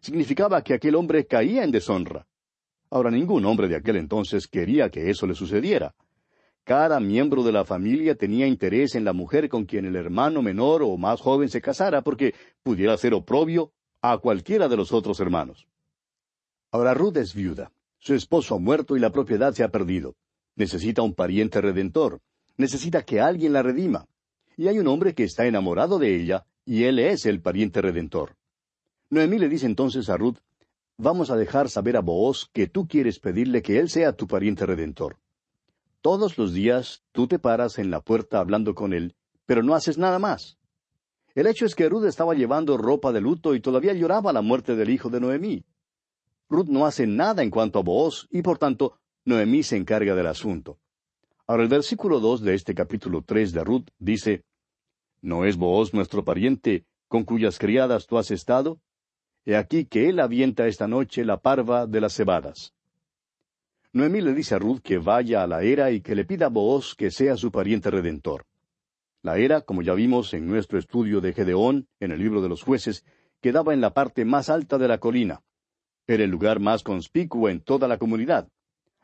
Significaba 0.00 0.62
que 0.62 0.74
aquel 0.74 0.96
hombre 0.96 1.26
caía 1.26 1.62
en 1.62 1.70
deshonra. 1.70 2.26
Ahora 2.90 3.10
ningún 3.10 3.44
hombre 3.46 3.68
de 3.68 3.76
aquel 3.76 3.96
entonces 3.96 4.48
quería 4.48 4.90
que 4.90 5.08
eso 5.08 5.26
le 5.26 5.34
sucediera. 5.34 5.94
Cada 6.64 6.98
miembro 6.98 7.42
de 7.42 7.52
la 7.52 7.66
familia 7.66 8.14
tenía 8.14 8.46
interés 8.46 8.94
en 8.94 9.04
la 9.04 9.12
mujer 9.12 9.50
con 9.50 9.66
quien 9.66 9.84
el 9.84 9.96
hermano 9.96 10.40
menor 10.40 10.82
o 10.82 10.96
más 10.96 11.20
joven 11.20 11.50
se 11.50 11.60
casara 11.60 12.00
porque 12.02 12.34
pudiera 12.62 12.96
ser 12.96 13.12
oprobio 13.12 13.72
a 14.00 14.16
cualquiera 14.18 14.66
de 14.68 14.76
los 14.76 14.90
otros 14.90 15.20
hermanos. 15.20 15.68
Ahora 16.70 16.94
Ruth 16.94 17.18
es 17.18 17.34
viuda. 17.34 17.70
Su 17.98 18.14
esposo 18.14 18.54
ha 18.54 18.58
muerto 18.58 18.96
y 18.96 19.00
la 19.00 19.10
propiedad 19.10 19.52
se 19.52 19.62
ha 19.62 19.68
perdido. 19.68 20.16
Necesita 20.56 21.02
un 21.02 21.14
pariente 21.14 21.60
redentor. 21.60 22.20
Necesita 22.56 23.02
que 23.02 23.20
alguien 23.20 23.52
la 23.52 23.62
redima. 23.62 24.06
Y 24.56 24.68
hay 24.68 24.78
un 24.78 24.86
hombre 24.86 25.14
que 25.14 25.24
está 25.24 25.46
enamorado 25.46 25.98
de 25.98 26.16
ella, 26.16 26.46
y 26.64 26.84
él 26.84 26.98
es 26.98 27.26
el 27.26 27.40
pariente 27.40 27.82
redentor. 27.82 28.36
Noemí 29.10 29.38
le 29.38 29.48
dice 29.48 29.66
entonces 29.66 30.08
a 30.08 30.16
Ruth, 30.16 30.38
Vamos 30.96 31.30
a 31.30 31.36
dejar 31.36 31.68
saber 31.68 31.96
a 31.96 32.00
Booz 32.00 32.48
que 32.52 32.68
tú 32.68 32.86
quieres 32.86 33.18
pedirle 33.18 33.62
que 33.62 33.80
él 33.80 33.90
sea 33.90 34.12
tu 34.12 34.28
pariente 34.28 34.64
redentor. 34.64 35.16
Todos 36.04 36.36
los 36.36 36.52
días 36.52 37.02
tú 37.12 37.28
te 37.28 37.38
paras 37.38 37.78
en 37.78 37.90
la 37.90 38.02
puerta 38.02 38.38
hablando 38.38 38.74
con 38.74 38.92
él, 38.92 39.16
pero 39.46 39.62
no 39.62 39.74
haces 39.74 39.96
nada 39.96 40.18
más. 40.18 40.58
El 41.34 41.46
hecho 41.46 41.64
es 41.64 41.74
que 41.74 41.88
Ruth 41.88 42.04
estaba 42.04 42.34
llevando 42.34 42.76
ropa 42.76 43.10
de 43.10 43.22
luto 43.22 43.54
y 43.54 43.60
todavía 43.60 43.94
lloraba 43.94 44.30
la 44.34 44.42
muerte 44.42 44.76
del 44.76 44.90
hijo 44.90 45.08
de 45.08 45.20
Noemí. 45.20 45.64
Ruth 46.50 46.66
no 46.66 46.84
hace 46.84 47.06
nada 47.06 47.42
en 47.42 47.48
cuanto 47.48 47.78
a 47.78 47.82
Booz, 47.82 48.28
y 48.30 48.42
por 48.42 48.58
tanto, 48.58 48.98
Noemí 49.24 49.62
se 49.62 49.78
encarga 49.78 50.14
del 50.14 50.26
asunto. 50.26 50.78
Ahora 51.46 51.62
el 51.62 51.70
versículo 51.70 52.20
dos 52.20 52.42
de 52.42 52.52
este 52.52 52.74
capítulo 52.74 53.22
tres 53.22 53.52
de 53.52 53.64
Ruth 53.64 53.88
dice 53.98 54.44
¿No 55.22 55.46
es 55.46 55.56
Booz 55.56 55.94
nuestro 55.94 56.22
pariente, 56.22 56.84
con 57.08 57.24
cuyas 57.24 57.58
criadas 57.58 58.06
tú 58.06 58.18
has 58.18 58.30
estado? 58.30 58.78
He 59.46 59.56
aquí 59.56 59.86
que 59.86 60.10
él 60.10 60.20
avienta 60.20 60.66
esta 60.66 60.86
noche 60.86 61.24
la 61.24 61.40
parva 61.40 61.86
de 61.86 62.02
las 62.02 62.12
cebadas. 62.12 62.73
Noemí 63.94 64.20
le 64.20 64.34
dice 64.34 64.56
a 64.56 64.58
Ruth 64.58 64.80
que 64.82 64.98
vaya 64.98 65.44
a 65.44 65.46
la 65.46 65.62
era 65.62 65.92
y 65.92 66.00
que 66.00 66.16
le 66.16 66.24
pida 66.24 66.46
a 66.46 66.48
Booz 66.48 66.96
que 66.96 67.12
sea 67.12 67.36
su 67.36 67.52
pariente 67.52 67.92
redentor. 67.92 68.44
La 69.22 69.38
era, 69.38 69.60
como 69.60 69.82
ya 69.82 69.94
vimos 69.94 70.34
en 70.34 70.48
nuestro 70.48 70.80
estudio 70.80 71.20
de 71.20 71.32
Gedeón, 71.32 71.86
en 72.00 72.10
el 72.10 72.18
libro 72.18 72.42
de 72.42 72.48
los 72.48 72.64
jueces, 72.64 73.04
quedaba 73.40 73.72
en 73.72 73.80
la 73.80 73.94
parte 73.94 74.24
más 74.24 74.50
alta 74.50 74.78
de 74.78 74.88
la 74.88 74.98
colina. 74.98 75.42
Era 76.08 76.24
el 76.24 76.30
lugar 76.30 76.58
más 76.58 76.82
conspicuo 76.82 77.48
en 77.48 77.60
toda 77.60 77.86
la 77.86 77.96
comunidad. 77.96 78.48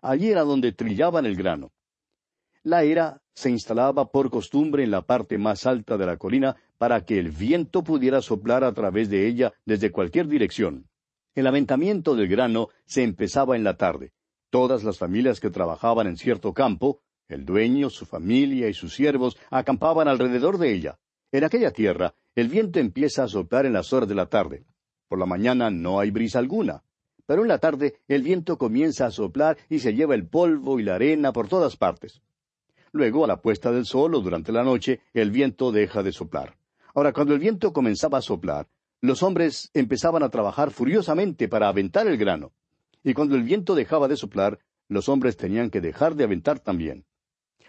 Allí 0.03 0.29
era 0.29 0.43
donde 0.43 0.73
trillaban 0.73 1.25
el 1.25 1.37
grano. 1.37 1.71
La 2.65 2.83
era 2.83 3.23
se 3.33 3.49
instalaba 3.49 4.11
por 4.11 4.29
costumbre 4.29 4.83
en 4.83 4.91
la 4.91 5.03
parte 5.03 5.39
más 5.39 5.67
alta 5.67 5.99
de 5.99 6.07
la 6.07 6.17
colina 6.17 6.57
para 6.79 7.05
que 7.05 7.21
el 7.21 7.31
viento 7.31 7.85
pudiera 7.85 8.23
soplar 8.23 8.65
a 8.65 8.73
través 8.73 9.09
de 9.09 9.29
ella 9.29 9.53
desde 9.65 9.93
cualquier 9.93 10.27
dirección. 10.27 10.89
El 11.37 11.47
aventamiento 11.47 12.17
del 12.17 12.27
grano 12.27 12.71
se 12.87 13.05
empezaba 13.05 13.55
en 13.55 13.63
la 13.63 13.77
tarde. 13.77 14.13
Todas 14.51 14.85
las 14.85 14.99
familias 14.99 15.41
que 15.41 15.51
trabajaban 15.51 16.07
en 16.07 16.17
cierto 16.17 16.53
campo, 16.53 17.01
el 17.29 17.45
dueño, 17.45 17.89
su 17.91 18.05
familia 18.05 18.69
y 18.69 18.75
sus 18.75 18.95
siervos 18.95 19.37
acampaban 19.51 20.09
alrededor 20.09 20.59
de 20.59 20.75
ella. 20.75 20.99
En 21.33 21.45
aquella 21.45 21.71
tierra, 21.71 22.15
el 22.35 22.49
viento 22.49 22.79
empieza 22.79 23.25
a 23.25 23.29
soplar 23.29 23.67
en 23.67 23.73
las 23.73 23.93
horas 23.93 24.09
de 24.09 24.15
la 24.15 24.27
tarde. 24.27 24.65
Por 25.09 25.19
la 25.19 25.27
mañana 25.27 25.71
no 25.71 26.01
hay 26.01 26.11
brisa 26.11 26.39
alguna 26.39 26.83
pero 27.31 27.43
en 27.43 27.49
la 27.49 27.59
tarde 27.59 27.95
el 28.09 28.25
viento 28.25 28.59
comienza 28.59 29.07
a 29.07 29.13
soplar 29.13 29.57
y 29.69 29.79
se 29.79 29.95
lleva 29.95 30.17
el 30.17 30.27
polvo 30.27 30.81
y 30.81 30.83
la 30.83 30.97
arena 30.97 31.33
por 31.33 31.47
todas 31.47 31.77
partes. 31.77 32.21
Luego, 32.91 33.25
a 33.25 33.29
la 33.29 33.41
puesta 33.41 33.71
del 33.71 33.87
sol 33.87 34.17
o 34.17 34.21
durante 34.21 34.51
la 34.51 34.65
noche, 34.65 34.99
el 35.15 35.31
viento 35.31 35.71
deja 35.71 36.03
de 36.03 36.11
soplar. 36.11 36.57
Ahora, 36.93 37.13
cuando 37.13 37.33
el 37.33 37.39
viento 37.39 37.73
comenzaba 37.73 38.19
a 38.19 38.21
soplar, 38.21 38.67
los 39.01 39.23
hombres 39.23 39.71
empezaban 39.75 40.25
a 40.25 40.29
trabajar 40.29 40.73
furiosamente 40.73 41.47
para 41.47 41.69
aventar 41.69 42.09
el 42.09 42.17
grano. 42.17 42.51
Y 43.03 43.15
cuando 43.15 43.37
el 43.37 43.43
viento 43.43 43.75
dejaba 43.75 44.09
de 44.09 44.17
soplar, 44.17 44.59
los 44.89 45.09
hombres 45.09 45.37
tenían 45.37 45.71
que 45.71 45.81
dejar 45.81 46.15
de 46.15 46.25
aventar 46.25 46.61
también. 46.61 47.05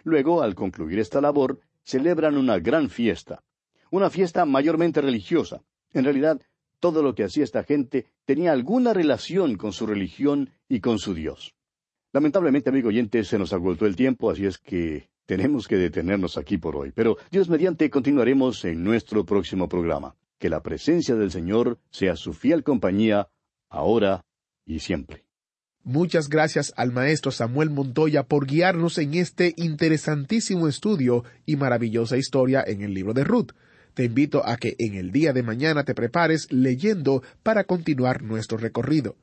Luego, 0.04 0.42
al 0.42 0.56
concluir 0.56 1.00
esta 1.00 1.22
labor, 1.22 1.60
celebran 1.84 2.38
una 2.38 2.60
gran 2.60 2.90
fiesta. 2.90 3.44
Una 3.92 4.10
fiesta 4.10 4.46
mayormente 4.46 5.02
religiosa. 5.02 5.64
En 5.94 6.06
realidad, 6.06 6.42
todo 6.80 7.04
lo 7.04 7.14
que 7.14 7.24
hacía 7.24 7.44
esta 7.44 7.64
gente 7.64 8.08
tenía 8.26 8.52
alguna 8.52 8.94
relación 8.94 9.56
con 9.56 9.72
su 9.72 9.86
religión 9.86 10.50
y 10.68 10.80
con 10.80 10.98
su 10.98 11.14
Dios. 11.14 11.54
Lamentablemente, 12.12 12.70
amigo 12.70 12.90
oyente, 12.90 13.24
se 13.24 13.38
nos 13.38 13.54
agotó 13.54 13.86
el 13.86 13.96
tiempo, 13.96 14.32
así 14.32 14.46
es 14.46 14.58
que 14.58 15.10
tenemos 15.26 15.68
que 15.68 15.78
detenernos 15.78 16.38
aquí 16.38 16.58
por 16.58 16.76
hoy. 16.76 16.92
Pero 16.92 17.18
Dios 17.30 17.48
mediante 17.48 17.90
continuaremos 17.90 18.66
en 18.66 18.84
nuestro 18.84 19.26
próximo 19.26 19.70
programa. 19.70 20.16
Que 20.40 20.50
la 20.50 20.64
presencia 20.64 21.16
del 21.16 21.32
Señor 21.32 21.80
sea 21.92 22.16
su 22.16 22.34
fiel 22.34 22.64
compañía, 22.64 23.30
ahora 23.70 24.26
siempre. 24.80 25.26
Muchas 25.84 26.30
gracias 26.30 26.74
al 26.78 26.92
maestro 26.92 27.32
Samuel 27.32 27.72
Montoya 27.72 28.24
por 28.24 28.46
guiarnos 28.46 29.00
en 29.00 29.16
este 29.16 29.56
interesantísimo 29.58 30.68
estudio 30.68 31.24
y 31.46 31.56
maravillosa 31.56 32.18
historia 32.18 32.64
en 32.66 32.82
el 32.82 32.94
libro 32.94 33.14
de 33.14 33.24
Ruth. 33.24 33.54
Te 33.96 34.06
invito 34.06 34.48
a 34.48 34.58
que 34.58 34.76
en 34.78 34.94
el 34.94 35.12
día 35.12 35.34
de 35.34 35.44
mañana 35.44 35.84
te 35.84 35.96
prepares 35.96 36.52
leyendo 36.52 37.24
para 37.44 37.64
continuar 37.64 38.22
nuestro 38.22 38.58
recorrido. 38.58 39.16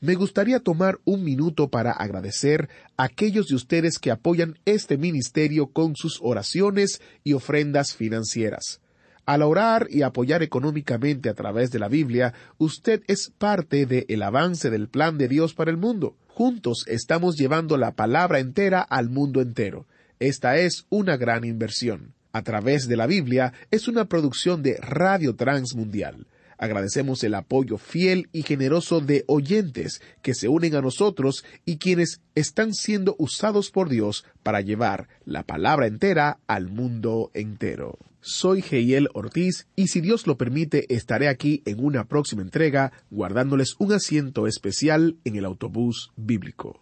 Me 0.00 0.16
gustaría 0.16 0.58
tomar 0.58 0.98
un 1.04 1.22
minuto 1.22 1.68
para 1.68 1.92
agradecer 1.92 2.68
a 2.96 3.04
aquellos 3.04 3.46
de 3.46 3.54
ustedes 3.54 4.00
que 4.00 4.10
apoyan 4.10 4.58
este 4.64 4.98
ministerio 4.98 5.68
con 5.68 5.94
sus 5.94 6.18
oraciones 6.20 7.00
y 7.22 7.34
ofrendas 7.34 7.94
financieras. 7.94 8.81
Al 9.24 9.42
orar 9.42 9.86
y 9.90 10.02
apoyar 10.02 10.42
económicamente 10.42 11.28
a 11.28 11.34
través 11.34 11.70
de 11.70 11.78
la 11.78 11.88
Biblia, 11.88 12.34
usted 12.58 13.02
es 13.06 13.32
parte 13.38 13.86
del 13.86 14.22
avance 14.22 14.70
del 14.70 14.88
plan 14.88 15.18
de 15.18 15.28
Dios 15.28 15.54
para 15.54 15.70
el 15.70 15.76
mundo. 15.76 16.16
Juntos 16.28 16.84
estamos 16.88 17.36
llevando 17.36 17.76
la 17.76 17.92
palabra 17.92 18.40
entera 18.40 18.80
al 18.80 19.10
mundo 19.10 19.40
entero. 19.40 19.86
Esta 20.18 20.56
es 20.56 20.86
una 20.88 21.16
gran 21.16 21.44
inversión 21.44 22.14
a 22.32 22.42
través 22.42 22.88
de 22.88 22.96
la 22.96 23.06
Biblia 23.06 23.52
es 23.70 23.88
una 23.88 24.06
producción 24.06 24.62
de 24.62 24.76
Radio 24.78 25.36
Transmundial. 25.36 26.26
Agradecemos 26.58 27.22
el 27.24 27.34
apoyo 27.34 27.78
fiel 27.78 28.28
y 28.32 28.42
generoso 28.42 29.00
de 29.00 29.24
oyentes 29.26 30.00
que 30.22 30.34
se 30.34 30.48
unen 30.48 30.74
a 30.76 30.80
nosotros 30.80 31.44
y 31.64 31.78
quienes 31.78 32.20
están 32.34 32.74
siendo 32.74 33.16
usados 33.18 33.70
por 33.70 33.88
Dios 33.88 34.24
para 34.42 34.60
llevar 34.60 35.08
la 35.24 35.44
palabra 35.44 35.86
entera 35.86 36.38
al 36.46 36.68
mundo 36.68 37.30
entero. 37.34 37.98
Soy 38.20 38.62
Geiel 38.62 39.08
Ortiz 39.14 39.66
y 39.74 39.88
si 39.88 40.00
Dios 40.00 40.28
lo 40.28 40.38
permite 40.38 40.94
estaré 40.94 41.28
aquí 41.28 41.62
en 41.64 41.84
una 41.84 42.04
próxima 42.04 42.42
entrega 42.42 42.92
guardándoles 43.10 43.74
un 43.78 43.92
asiento 43.92 44.46
especial 44.46 45.16
en 45.24 45.34
el 45.34 45.44
autobús 45.44 46.12
bíblico. 46.16 46.81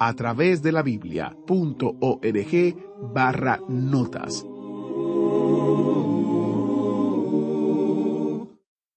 a 0.00 0.12
través 0.14 0.60
de 0.60 0.72
la 0.72 0.82
biblia.org 0.82 2.76
barra 3.14 3.58
notas. 3.68 4.42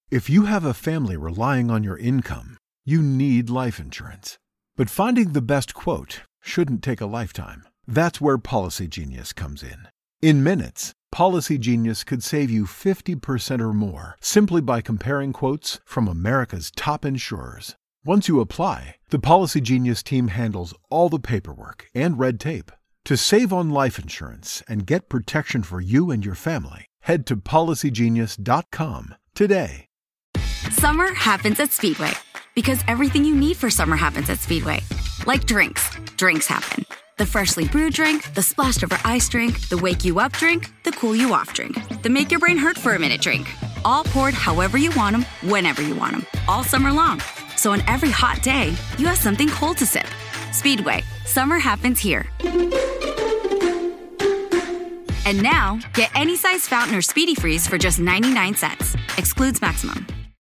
If 0.10 0.30
you 0.30 0.46
have 0.46 0.63
a 0.65 0.74
family 0.74 1.17
relying 1.17 1.70
on 1.70 1.84
your 1.84 1.98
income, 1.98 2.58
you 2.86 3.02
need 3.02 3.50
life 3.50 3.80
insurance. 3.80 4.38
But 4.78 4.89
finding 4.89 5.34
the 5.34 5.41
best 5.41 5.74
quote 5.74 6.22
shouldn't 6.41 6.82
take 6.82 7.02
a 7.02 7.06
lifetime. 7.06 7.63
That's 7.86 8.22
where 8.22 8.38
Policy 8.38 8.88
Genius 8.88 9.34
comes 9.34 9.62
in. 9.62 9.88
In 10.22 10.43
minutes, 10.43 10.93
Policy 11.12 11.58
Genius 11.58 12.04
could 12.04 12.24
save 12.24 12.50
you 12.50 12.65
50% 12.65 13.62
or 13.62 13.74
more 13.74 14.15
simply 14.20 14.62
by 14.62 14.82
comparing 14.82 15.34
quotes 15.34 15.80
from 15.86 16.08
America's 16.08 16.72
top 16.72 17.06
insurers. 17.06 17.76
Once 18.08 18.30
you 18.30 18.39
apply, 18.39 18.96
the 19.10 19.20
Policy 19.20 19.60
Genius 19.60 20.02
team 20.02 20.30
handles 20.30 20.74
all 20.89 21.10
the 21.10 21.20
paperwork 21.20 21.88
and 21.93 22.17
red 22.17 22.39
tape. 22.39 22.72
To 23.04 23.17
save 23.17 23.52
on 23.52 23.70
life 23.70 24.00
insurance 24.00 24.63
and 24.65 24.88
get 24.88 25.10
protection 25.10 25.62
for 25.62 25.82
you 25.82 26.10
and 26.10 26.24
your 26.24 26.34
family, 26.34 26.86
head 27.02 27.28
to 27.28 27.36
policygenius.com 27.36 29.13
today. 29.36 29.88
Summer 30.72 31.13
happens 31.15 31.60
at 31.60 31.74
Speedway 31.74 32.13
because 32.56 32.82
everything 32.88 33.26
you 33.26 33.36
need 33.36 33.58
for 33.58 33.70
summer 33.70 33.98
happens 33.98 34.30
at 34.30 34.39
Speedway. 34.39 34.80
Like 35.26 35.46
drinks, 35.46 35.89
drinks 36.15 36.48
happen. 36.48 36.86
The 37.17 37.26
freshly 37.26 37.67
brewed 37.67 37.93
drink, 37.93 38.34
the 38.36 38.41
splashed 38.41 38.86
over 38.86 38.98
ice 39.04 39.28
drink, 39.28 39.67
the 39.67 39.80
wake 39.80 40.06
you 40.06 40.22
up 40.22 40.32
drink, 40.32 40.72
the 40.86 40.91
cool 40.91 41.13
you 41.13 41.34
off 41.34 41.54
drink, 41.54 41.76
the 42.04 42.10
make 42.10 42.32
your 42.32 42.39
brain 42.39 42.58
hurt 42.58 42.78
for 42.78 42.96
a 42.96 43.00
minute 43.00 43.20
drink. 43.20 43.54
All 43.84 44.06
poured 44.06 44.34
however 44.34 44.78
you 44.78 44.91
want 44.96 45.13
them, 45.13 45.26
whenever 45.52 45.82
you 45.82 45.96
want 45.96 46.13
them, 46.13 46.26
all 46.48 46.63
summer 46.63 46.93
long. 46.93 47.22
So 47.58 47.74
on 47.74 47.82
every 47.88 48.12
hot 48.12 48.41
day, 48.41 48.74
you 48.98 49.06
have 49.08 49.17
something 49.17 49.50
cold 49.50 49.78
to 49.80 49.86
sip. 49.86 50.08
Speedway, 50.54 51.04
summer 51.26 51.60
happens 51.60 52.00
here. 52.00 52.26
And 55.26 55.43
now, 55.43 55.80
get 55.93 56.10
any 56.15 56.38
size 56.38 56.65
fountain 56.65 56.96
or 56.96 57.02
speedy 57.02 57.36
freeze 57.36 57.67
for 57.67 57.78
just 57.78 58.00
99 58.00 58.56
cents. 58.56 58.96
Excludes 59.17 59.62
maximum. 59.62 60.08